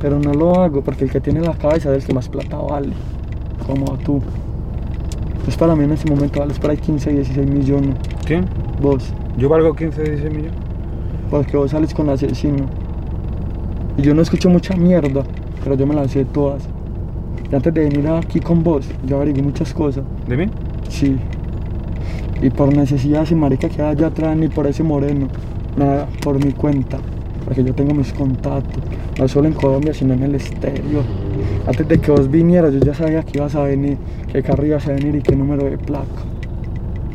Pero 0.00 0.18
no 0.18 0.34
lo 0.34 0.60
hago 0.60 0.82
porque 0.82 1.04
el 1.04 1.12
que 1.12 1.20
tiene 1.20 1.42
la 1.42 1.54
cabeza 1.54 1.94
es 1.94 2.02
el 2.02 2.08
que 2.08 2.12
más 2.12 2.28
plata 2.28 2.56
vale, 2.56 2.92
como 3.68 3.96
tú. 3.98 4.20
Pues 5.46 5.56
para 5.56 5.74
mí 5.74 5.84
en 5.84 5.92
ese 5.92 6.10
momento 6.10 6.40
vales 6.40 6.58
por 6.58 6.70
ahí 6.70 6.76
15, 6.76 7.12
16 7.12 7.48
millones. 7.48 7.94
¿Quién? 8.26 8.46
Vos, 8.82 9.14
¿Yo 9.38 9.48
valgo 9.48 9.74
15, 9.74 10.02
16 10.02 10.34
millones? 10.34 10.66
porque 11.30 11.56
vos 11.56 11.70
sales 11.70 11.94
con 11.94 12.08
asesino. 12.08 12.66
Y 13.96 14.02
yo 14.02 14.14
no 14.14 14.22
escucho 14.22 14.50
mucha 14.50 14.76
mierda, 14.76 15.22
pero 15.62 15.76
yo 15.76 15.86
me 15.86 15.94
las 15.94 16.10
sé 16.10 16.24
todas. 16.24 16.62
Y 17.50 17.54
antes 17.54 17.72
de 17.72 17.80
venir 17.88 18.08
aquí 18.08 18.40
con 18.40 18.62
vos, 18.62 18.88
yo 19.06 19.16
averigué 19.16 19.40
muchas 19.40 19.72
cosas. 19.72 20.04
¿De 20.26 20.36
mí? 20.36 20.50
Sí. 20.88 21.16
Y 22.42 22.50
por 22.50 22.74
necesidad, 22.74 23.22
ese 23.22 23.34
marica 23.34 23.68
que 23.68 23.82
allá 23.82 24.08
atrás, 24.08 24.36
ni 24.36 24.48
por 24.48 24.66
ese 24.66 24.82
moreno. 24.82 25.28
Nada, 25.76 26.08
por 26.22 26.44
mi 26.44 26.52
cuenta. 26.52 26.98
Porque 27.44 27.62
yo 27.62 27.72
tengo 27.72 27.94
mis 27.94 28.12
contactos. 28.12 28.82
No 29.18 29.28
solo 29.28 29.46
en 29.48 29.54
Colombia, 29.54 29.94
sino 29.94 30.14
en 30.14 30.24
el 30.24 30.34
exterior. 30.34 31.04
Antes 31.66 31.88
de 31.88 31.98
que 31.98 32.10
vos 32.10 32.30
vinieras, 32.30 32.72
yo 32.72 32.80
ya 32.80 32.94
sabía 32.94 33.22
que 33.22 33.38
ibas 33.38 33.54
a 33.54 33.62
venir, 33.62 33.98
qué 34.32 34.42
carro 34.42 34.64
ibas 34.64 34.86
a 34.86 34.92
venir 34.92 35.16
y 35.16 35.22
qué 35.22 35.34
número 35.34 35.64
de 35.64 35.78
placa. 35.78 36.06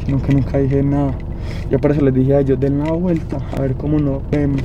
Sino 0.05 0.21
que 0.21 0.33
nunca 0.33 0.57
dije 0.57 0.83
nada. 0.83 1.13
Yo 1.69 1.79
por 1.79 1.91
eso 1.91 2.01
les 2.01 2.13
dije 2.13 2.35
a 2.35 2.39
ellos, 2.39 2.59
den 2.59 2.79
la 2.79 2.91
vuelta, 2.91 3.37
a 3.57 3.61
ver 3.61 3.75
cómo 3.75 3.99
nos 3.99 4.21
vemos. 4.29 4.61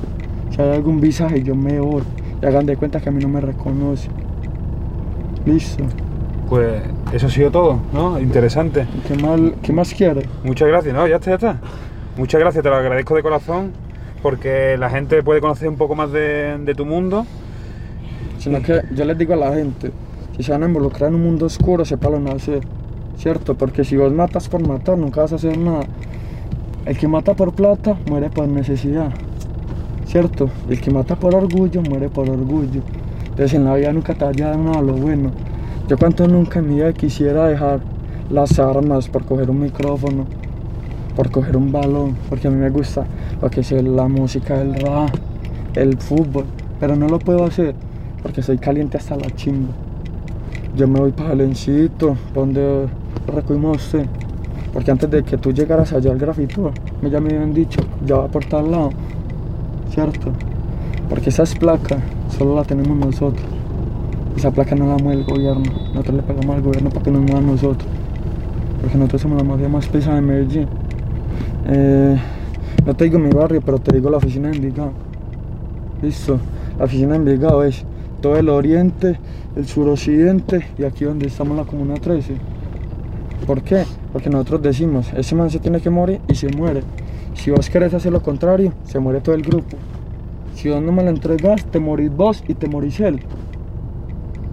Si 0.50 0.60
hay 0.60 0.70
algún 0.70 1.00
visaje, 1.00 1.42
yo 1.42 1.54
me 1.54 1.78
voy. 1.80 2.02
Y 2.42 2.46
hagan 2.46 2.66
de 2.66 2.76
cuenta 2.76 3.00
que 3.00 3.08
a 3.08 3.12
mí 3.12 3.22
no 3.22 3.28
me 3.28 3.40
reconoce. 3.40 4.08
Listo. 5.44 5.84
Pues 6.48 6.82
eso 7.12 7.26
ha 7.26 7.30
sido 7.30 7.50
todo, 7.50 7.78
¿no? 7.92 8.18
Interesante. 8.20 8.86
¿Qué, 9.06 9.14
mal, 9.16 9.54
¿Qué 9.62 9.72
más 9.72 9.92
quieres? 9.94 10.26
Muchas 10.44 10.68
gracias, 10.68 10.94
¿no? 10.94 11.06
Ya 11.06 11.16
está, 11.16 11.30
ya 11.30 11.34
está. 11.36 11.60
Muchas 12.16 12.40
gracias, 12.40 12.62
te 12.62 12.70
lo 12.70 12.76
agradezco 12.76 13.14
de 13.14 13.22
corazón 13.22 13.72
porque 14.22 14.76
la 14.78 14.90
gente 14.90 15.22
puede 15.22 15.40
conocer 15.40 15.68
un 15.68 15.76
poco 15.76 15.94
más 15.94 16.10
de, 16.10 16.58
de 16.58 16.74
tu 16.74 16.84
mundo. 16.84 17.26
Sino 18.46 18.62
que 18.62 18.80
yo 18.94 19.04
les 19.04 19.18
digo 19.18 19.34
a 19.34 19.36
la 19.38 19.52
gente, 19.52 19.90
si 20.36 20.44
se 20.44 20.52
van 20.52 20.62
a 20.62 20.66
involucrar 20.66 21.08
en 21.08 21.16
un 21.16 21.24
mundo 21.24 21.46
oscuro, 21.46 21.84
sépanlo 21.84 22.20
no 22.20 22.30
hacer, 22.30 22.60
¿cierto? 23.18 23.56
Porque 23.56 23.82
si 23.82 23.96
vos 23.96 24.12
matas 24.12 24.48
por 24.48 24.64
matar, 24.64 24.96
nunca 24.96 25.22
vas 25.22 25.32
a 25.32 25.34
hacer 25.34 25.58
nada. 25.58 25.80
El 26.84 26.96
que 26.96 27.08
mata 27.08 27.34
por 27.34 27.54
plata, 27.54 27.96
muere 28.08 28.30
por 28.30 28.46
necesidad, 28.46 29.10
¿cierto? 30.06 30.48
El 30.68 30.80
que 30.80 30.92
mata 30.92 31.16
por 31.16 31.34
orgullo, 31.34 31.82
muere 31.82 32.08
por 32.08 32.30
orgullo. 32.30 32.82
Entonces 33.24 33.54
en 33.54 33.64
la 33.64 33.74
vida 33.74 33.92
nunca 33.92 34.14
te 34.14 34.24
vaya 34.24 34.46
a 34.46 34.50
dar 34.50 34.60
nada 34.60 34.80
lo 34.80 34.92
bueno. 34.92 35.32
Yo 35.88 35.98
cuánto 35.98 36.28
nunca 36.28 36.60
en 36.60 36.68
mi 36.68 36.74
vida 36.76 36.92
quisiera 36.92 37.48
dejar 37.48 37.80
las 38.30 38.60
armas 38.60 39.08
por 39.08 39.24
coger 39.24 39.50
un 39.50 39.58
micrófono, 39.58 40.24
por 41.16 41.32
coger 41.32 41.56
un 41.56 41.72
balón, 41.72 42.16
porque 42.28 42.46
a 42.46 42.52
mí 42.52 42.58
me 42.58 42.70
gusta 42.70 43.08
lo 43.42 43.50
que 43.50 43.62
es 43.62 43.72
la 43.72 44.06
música, 44.06 44.62
el 44.62 44.72
rap, 44.76 45.10
el 45.74 45.98
fútbol, 45.98 46.44
pero 46.78 46.94
no 46.94 47.08
lo 47.08 47.18
puedo 47.18 47.44
hacer 47.44 47.74
porque 48.26 48.42
soy 48.42 48.58
caliente 48.58 48.96
hasta 48.96 49.14
la 49.14 49.30
chimba. 49.30 49.72
Yo 50.76 50.88
me 50.88 50.98
voy 50.98 51.12
para 51.12 51.28
Valencito, 51.28 52.16
donde 52.34 52.88
recogimos 53.32 53.94
porque 54.72 54.90
antes 54.90 55.08
de 55.08 55.22
que 55.22 55.38
tú 55.38 55.52
llegaras 55.52 55.92
allá 55.92 56.10
al 56.10 56.18
grafito, 56.18 56.72
ya 57.08 57.20
me 57.20 57.28
habían 57.28 57.54
dicho, 57.54 57.80
ya 58.04 58.16
va 58.16 58.26
por 58.26 58.44
tal 58.44 58.72
lado, 58.72 58.90
¿cierto? 59.90 60.32
Porque 61.08 61.30
esa 61.30 61.44
es 61.44 61.54
placa, 61.54 61.98
solo 62.36 62.56
la 62.56 62.64
tenemos 62.64 62.96
nosotros. 62.96 63.46
Esa 64.36 64.50
placa 64.50 64.74
no 64.74 64.88
la 64.88 64.96
mueve 64.96 65.20
el 65.20 65.24
gobierno, 65.24 65.72
nosotros 65.94 66.16
le 66.16 66.22
pagamos 66.22 66.56
al 66.56 66.62
gobierno 66.62 66.90
para 66.90 67.04
que 67.04 67.10
nos 67.12 67.22
mueva 67.22 67.38
a 67.38 67.42
nosotros, 67.42 67.88
porque 68.80 68.98
nosotros 68.98 69.22
somos 69.22 69.38
la 69.38 69.44
mafia 69.44 69.68
más 69.68 69.86
pesada 69.86 70.16
de 70.16 70.22
Medellín. 70.22 70.66
Eh, 71.68 72.16
no 72.84 72.94
te 72.94 73.04
digo 73.04 73.20
mi 73.20 73.30
barrio, 73.30 73.62
pero 73.64 73.78
te 73.78 73.94
digo 73.94 74.10
la 74.10 74.16
oficina 74.16 74.48
de 74.48 74.56
Envigado. 74.56 74.90
Listo. 76.02 76.40
La 76.76 76.86
oficina 76.86 77.12
de 77.12 77.16
Envigado 77.18 77.62
es 77.62 77.84
todo 78.20 78.36
el 78.36 78.48
oriente, 78.48 79.18
el 79.56 79.66
suroccidente 79.66 80.66
y 80.78 80.84
aquí 80.84 81.04
donde 81.04 81.26
estamos 81.26 81.56
la 81.56 81.64
comuna 81.64 81.94
13. 81.94 82.34
¿Por 83.46 83.62
qué? 83.62 83.84
Porque 84.12 84.30
nosotros 84.30 84.62
decimos, 84.62 85.12
ese 85.16 85.34
man 85.34 85.50
se 85.50 85.58
tiene 85.58 85.80
que 85.80 85.90
morir 85.90 86.20
y 86.28 86.34
se 86.34 86.48
muere. 86.48 86.82
Si 87.34 87.50
vos 87.50 87.68
querés 87.70 87.94
hacer 87.94 88.12
lo 88.12 88.22
contrario, 88.22 88.72
se 88.84 88.98
muere 88.98 89.20
todo 89.20 89.34
el 89.34 89.42
grupo. 89.42 89.76
Si 90.54 90.70
vos 90.70 90.82
no 90.82 90.90
me 90.90 91.02
lo 91.02 91.10
entregas, 91.10 91.64
te 91.66 91.78
morís 91.78 92.10
vos 92.10 92.42
y 92.48 92.54
te 92.54 92.66
morís 92.66 92.98
él. 93.00 93.20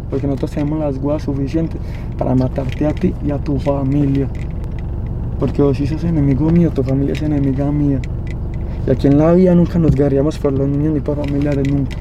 Porque 0.10 0.28
nosotros 0.28 0.52
tenemos 0.52 0.80
las 0.80 1.00
guas 1.00 1.24
suficientes 1.24 1.80
para 2.18 2.36
matarte 2.36 2.86
a 2.86 2.94
ti 2.94 3.14
y 3.26 3.32
a 3.32 3.38
tu 3.38 3.58
familia. 3.58 4.28
Porque 5.40 5.62
vos 5.62 5.78
si 5.78 5.88
sos 5.88 6.04
enemigo 6.04 6.52
mío, 6.52 6.70
tu 6.72 6.84
familia 6.84 7.14
es 7.14 7.22
enemiga 7.22 7.72
mía. 7.72 8.00
Y 8.86 8.92
aquí 8.92 9.08
en 9.08 9.18
la 9.18 9.32
vida 9.34 9.56
nunca 9.56 9.80
nos 9.80 9.96
guiaríamos 9.96 10.38
por 10.38 10.54
los 10.54 10.68
niños 10.68 10.94
ni 10.94 11.00
por 11.00 11.18
familiares, 11.18 11.68
nunca. 11.72 11.98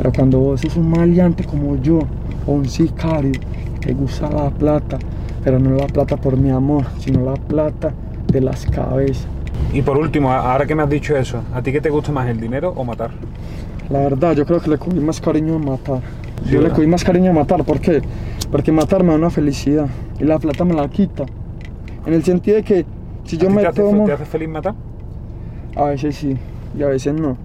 Pero 0.00 0.14
cuando 0.14 0.38
vos 0.38 0.62
sos 0.62 0.78
un 0.78 0.88
maleante 0.88 1.44
como 1.44 1.76
yo, 1.76 1.98
o 2.46 2.52
un 2.52 2.66
sicario, 2.66 3.32
te 3.80 3.92
gusta 3.92 4.30
la 4.30 4.48
plata, 4.48 4.98
pero 5.44 5.58
no 5.58 5.76
la 5.76 5.86
plata 5.88 6.16
por 6.16 6.38
mi 6.38 6.48
amor, 6.48 6.86
sino 7.00 7.22
la 7.22 7.34
plata 7.34 7.92
de 8.32 8.40
las 8.40 8.64
cabezas. 8.64 9.26
Y 9.74 9.82
por 9.82 9.98
último, 9.98 10.32
ahora 10.32 10.64
que 10.64 10.74
me 10.74 10.82
has 10.82 10.88
dicho 10.88 11.14
eso, 11.14 11.42
¿a 11.52 11.60
ti 11.60 11.70
qué 11.70 11.82
te 11.82 11.90
gusta 11.90 12.12
más, 12.12 12.26
el 12.30 12.40
dinero 12.40 12.72
o 12.74 12.82
matar? 12.82 13.10
La 13.90 13.98
verdad, 13.98 14.34
yo 14.34 14.46
creo 14.46 14.58
que 14.62 14.70
le 14.70 14.78
cogí 14.78 14.98
más 15.00 15.20
cariño 15.20 15.56
a 15.56 15.58
matar. 15.58 16.00
Sí, 16.46 16.52
yo 16.52 16.62
le 16.62 16.70
cogí 16.70 16.86
más 16.86 17.04
cariño 17.04 17.32
a 17.32 17.34
matar, 17.34 17.62
¿por 17.64 17.78
qué? 17.78 18.00
Porque 18.50 18.72
matar 18.72 19.02
me 19.02 19.10
da 19.10 19.16
una 19.16 19.28
felicidad 19.28 19.86
y 20.18 20.24
la 20.24 20.38
plata 20.38 20.64
me 20.64 20.72
la 20.72 20.88
quita. 20.88 21.26
En 22.06 22.14
el 22.14 22.24
sentido 22.24 22.56
de 22.56 22.62
que 22.62 22.86
si 23.24 23.36
yo 23.36 23.48
¿A 23.48 23.50
ti 23.50 23.54
me 23.56 23.60
te, 23.60 23.68
hace, 23.68 23.82
tomo... 23.82 24.06
te 24.06 24.12
hace 24.12 24.24
feliz 24.24 24.48
matar? 24.48 24.74
A 25.76 25.84
veces 25.84 26.16
sí, 26.16 26.38
y 26.74 26.82
a 26.82 26.86
veces 26.86 27.12
no. 27.12 27.36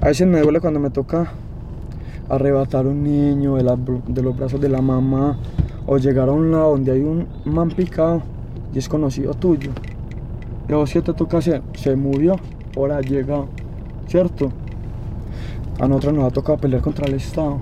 A 0.00 0.06
veces 0.06 0.28
me 0.28 0.40
duele 0.40 0.60
cuando 0.60 0.78
me 0.78 0.90
toca 0.90 1.32
arrebatar 2.30 2.86
un 2.86 3.02
niño 3.02 3.56
de, 3.56 3.64
la 3.64 3.74
br- 3.76 4.02
de 4.04 4.22
los 4.22 4.36
brazos 4.36 4.60
de 4.60 4.68
la 4.68 4.80
mamá 4.80 5.36
o 5.86 5.98
llegar 5.98 6.28
a 6.28 6.32
un 6.32 6.50
lado 6.50 6.70
donde 6.70 6.92
hay 6.92 7.00
un 7.00 7.26
man 7.44 7.68
picado 7.68 8.22
y 8.72 8.78
es 8.78 8.88
conocido 8.88 9.34
tuyo. 9.34 9.70
Y 10.68 10.72
vos 10.72 10.90
te 10.92 11.02
toca 11.02 11.38
hacer, 11.38 11.62
se 11.74 11.96
murió, 11.96 12.36
ahora 12.76 12.98
ha 12.98 13.00
llegado, 13.00 13.46
¿cierto? 14.06 14.52
A 15.80 15.88
nosotros 15.88 16.14
nos 16.14 16.24
ha 16.24 16.30
tocado 16.30 16.58
pelear 16.58 16.82
contra 16.82 17.06
el 17.06 17.14
Estado. 17.14 17.58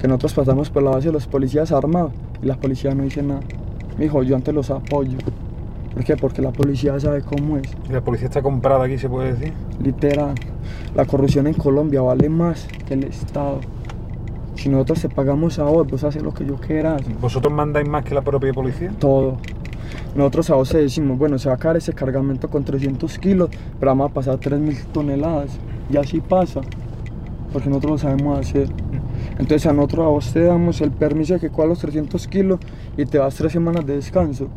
Que 0.00 0.08
nosotros 0.08 0.34
pasamos 0.34 0.68
por 0.68 0.82
la 0.82 0.90
base 0.90 1.06
de 1.06 1.12
los 1.12 1.26
policías 1.26 1.72
armados 1.72 2.12
y 2.42 2.46
la 2.46 2.56
policía 2.56 2.94
no 2.94 3.04
dice 3.04 3.22
nada. 3.22 3.40
Me 3.96 4.04
dijo, 4.04 4.22
yo 4.24 4.34
antes 4.36 4.52
los 4.52 4.70
apoyo. 4.70 5.16
¿Por 5.94 6.04
qué? 6.04 6.16
Porque 6.16 6.42
la 6.42 6.50
policía 6.50 6.98
sabe 6.98 7.22
cómo 7.22 7.56
es. 7.58 7.68
¿Y 7.88 7.92
la 7.92 8.00
policía 8.00 8.26
está 8.26 8.42
comprada 8.42 8.84
aquí, 8.84 8.98
se 8.98 9.08
puede 9.08 9.32
decir? 9.34 9.52
Literal, 9.82 10.34
la 10.94 11.04
corrupción 11.04 11.46
en 11.46 11.54
Colombia 11.54 12.02
vale 12.02 12.28
más 12.28 12.66
que 12.86 12.94
el 12.94 13.04
Estado. 13.04 13.60
Si 14.54 14.68
nosotros 14.68 15.00
te 15.02 15.08
pagamos 15.08 15.58
a 15.58 15.64
vos, 15.64 15.86
vos 15.88 16.04
haces 16.04 16.22
lo 16.22 16.32
que 16.32 16.44
yo 16.44 16.56
quieras, 16.56 17.02
¿Vosotros 17.20 17.52
mandáis 17.52 17.88
más 17.88 18.04
que 18.04 18.14
la 18.14 18.22
propia 18.22 18.52
policía? 18.52 18.92
todo. 18.98 19.36
Nosotros 20.14 20.50
a 20.50 20.54
vos 20.56 20.70
decimos, 20.72 21.18
bueno, 21.18 21.38
se 21.38 21.48
va 21.48 21.54
a 21.54 21.58
caer 21.58 21.78
ese 21.78 21.94
cargamento 21.94 22.48
con 22.48 22.64
300 22.64 23.18
kilos, 23.18 23.48
pero 23.80 23.90
vamos 23.92 24.10
a 24.10 24.14
pasar 24.14 24.38
3.000 24.38 24.84
toneladas. 24.92 25.58
Y 25.90 25.96
así 25.96 26.20
pasa, 26.20 26.60
porque 27.52 27.68
nosotros 27.68 27.92
lo 27.92 27.98
sabemos 27.98 28.38
hacer. 28.38 28.68
Entonces 29.38 29.66
a 29.66 29.72
nosotros 29.72 30.04
a 30.04 30.08
vos 30.08 30.32
te 30.32 30.42
damos 30.42 30.80
el 30.82 30.90
permiso 30.90 31.34
de 31.34 31.40
que 31.40 31.50
cojas 31.50 31.68
los 31.68 31.78
300 31.78 32.26
kilos 32.28 32.60
y 32.96 33.06
te 33.06 33.18
vas 33.18 33.34
tres 33.34 33.52
semanas 33.52 33.86
de 33.86 33.96
descanso. 33.96 34.48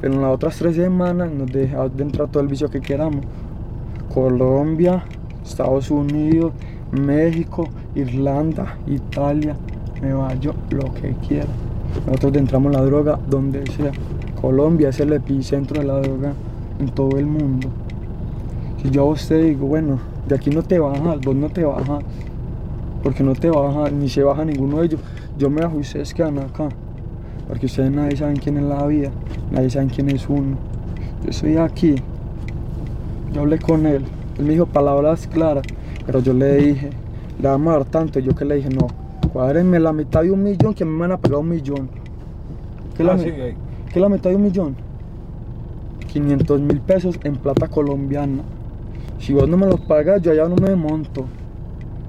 Pero 0.00 0.14
en 0.14 0.20
las 0.20 0.34
otras 0.34 0.56
tres 0.56 0.76
semanas 0.76 1.30
nos 1.30 1.50
dejas 1.50 1.96
de 1.96 2.02
entrar 2.02 2.28
todo 2.28 2.42
el 2.42 2.48
vicio 2.48 2.68
que 2.68 2.80
queramos. 2.80 3.24
Colombia, 4.12 5.04
Estados 5.44 5.90
Unidos, 5.90 6.52
México, 6.92 7.68
Irlanda, 7.94 8.78
Italia, 8.86 9.56
Nueva 10.00 10.34
York, 10.34 10.56
lo 10.70 10.92
que 10.94 11.14
quiera. 11.26 11.48
Nosotros 12.06 12.36
entramos 12.36 12.72
la 12.72 12.82
droga 12.82 13.18
donde 13.28 13.64
sea. 13.72 13.92
Colombia 14.40 14.88
es 14.88 15.00
el 15.00 15.12
epicentro 15.12 15.80
de 15.80 15.86
la 15.86 16.00
droga 16.00 16.32
en 16.78 16.88
todo 16.88 17.18
el 17.18 17.26
mundo. 17.26 17.68
Si 18.82 18.90
yo 18.90 19.10
a 19.10 19.14
te 19.16 19.38
digo, 19.38 19.66
bueno, 19.66 19.98
de 20.28 20.34
aquí 20.34 20.50
no 20.50 20.62
te 20.62 20.78
bajas, 20.78 21.20
vos 21.20 21.34
no 21.34 21.48
te 21.48 21.64
bajas, 21.64 22.04
porque 23.02 23.22
no 23.22 23.34
te 23.34 23.50
bajas, 23.50 23.92
ni 23.92 24.08
se 24.08 24.22
baja 24.22 24.44
ninguno 24.44 24.80
de 24.80 24.86
ellos. 24.86 25.00
Yo 25.38 25.50
me 25.50 25.62
bajo 25.62 25.76
y 25.76 25.80
ustedes 25.80 26.12
quedan 26.12 26.38
acá, 26.38 26.68
porque 27.48 27.66
ustedes 27.66 27.90
nadie 27.90 28.16
saben 28.16 28.36
quién 28.36 28.56
es 28.58 28.64
la 28.64 28.86
vida, 28.86 29.10
nadie 29.50 29.70
saben 29.70 29.88
quién 29.88 30.10
es 30.10 30.28
uno. 30.28 30.56
Yo 31.22 31.30
estoy 31.30 31.56
aquí, 31.56 31.94
yo 33.32 33.40
hablé 33.40 33.58
con 33.58 33.86
él, 33.86 34.04
él 34.38 34.44
me 34.44 34.52
dijo 34.52 34.66
palabras 34.66 35.26
claras, 35.26 35.64
pero 36.06 36.20
yo 36.20 36.32
le 36.32 36.56
dije, 36.56 36.90
le 37.40 37.48
vamos 37.48 37.74
a 37.74 37.78
dar 37.78 37.86
tanto, 37.86 38.18
y 38.18 38.22
yo 38.22 38.34
que 38.34 38.44
le 38.44 38.56
dije, 38.56 38.68
no, 38.68 38.88
cuádrenme 39.32 39.78
la 39.80 39.92
mitad 39.92 40.22
de 40.22 40.30
un 40.30 40.42
millón, 40.42 40.74
que 40.74 40.84
a 40.84 40.86
mí 40.86 40.92
me 40.92 41.00
van 41.00 41.12
a 41.12 41.18
pagar 41.18 41.38
un 41.38 41.48
millón. 41.48 41.88
¿Qué 42.96 43.02
es 43.02 43.06
la 43.06 43.14
Ah, 43.14 43.18
sí, 43.18 43.28
eh, 43.28 43.56
¿Qué 43.88 43.98
es 43.98 44.00
la 44.00 44.08
mitad 44.08 44.30
de 44.30 44.36
un 44.36 44.42
millón? 44.42 44.76
500 46.12 46.60
mil 46.60 46.80
pesos 46.80 47.18
en 47.24 47.36
plata 47.36 47.68
colombiana. 47.68 48.42
Si 49.18 49.32
vos 49.32 49.48
no 49.48 49.56
me 49.56 49.66
los 49.66 49.80
pagas, 49.80 50.22
yo 50.22 50.32
ya 50.32 50.48
no 50.48 50.56
me 50.56 50.76
monto. 50.76 51.26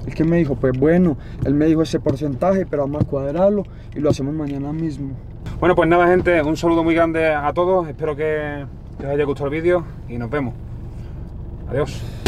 El 0.05 0.13
que 0.13 0.23
me 0.23 0.37
dijo, 0.37 0.55
pues 0.55 0.77
bueno, 0.77 1.17
él 1.43 1.55
me 1.55 1.65
dijo 1.65 1.81
ese 1.81 1.99
porcentaje, 1.99 2.67
pero 2.67 2.83
vamos 2.83 3.01
a 3.01 3.05
cuadrarlo 3.05 3.63
y 3.95 3.99
lo 3.99 4.09
hacemos 4.09 4.33
mañana 4.35 4.71
mismo. 4.71 5.13
Bueno, 5.59 5.75
pues 5.75 5.89
nada, 5.89 6.07
gente, 6.07 6.41
un 6.43 6.57
saludo 6.57 6.83
muy 6.83 6.93
grande 6.93 7.27
a 7.27 7.51
todos. 7.53 7.87
Espero 7.87 8.15
que, 8.15 8.65
que 8.99 9.05
os 9.05 9.11
haya 9.11 9.23
gustado 9.23 9.49
el 9.49 9.61
vídeo 9.61 9.83
y 10.07 10.17
nos 10.17 10.29
vemos. 10.29 10.53
Adiós. 11.67 12.24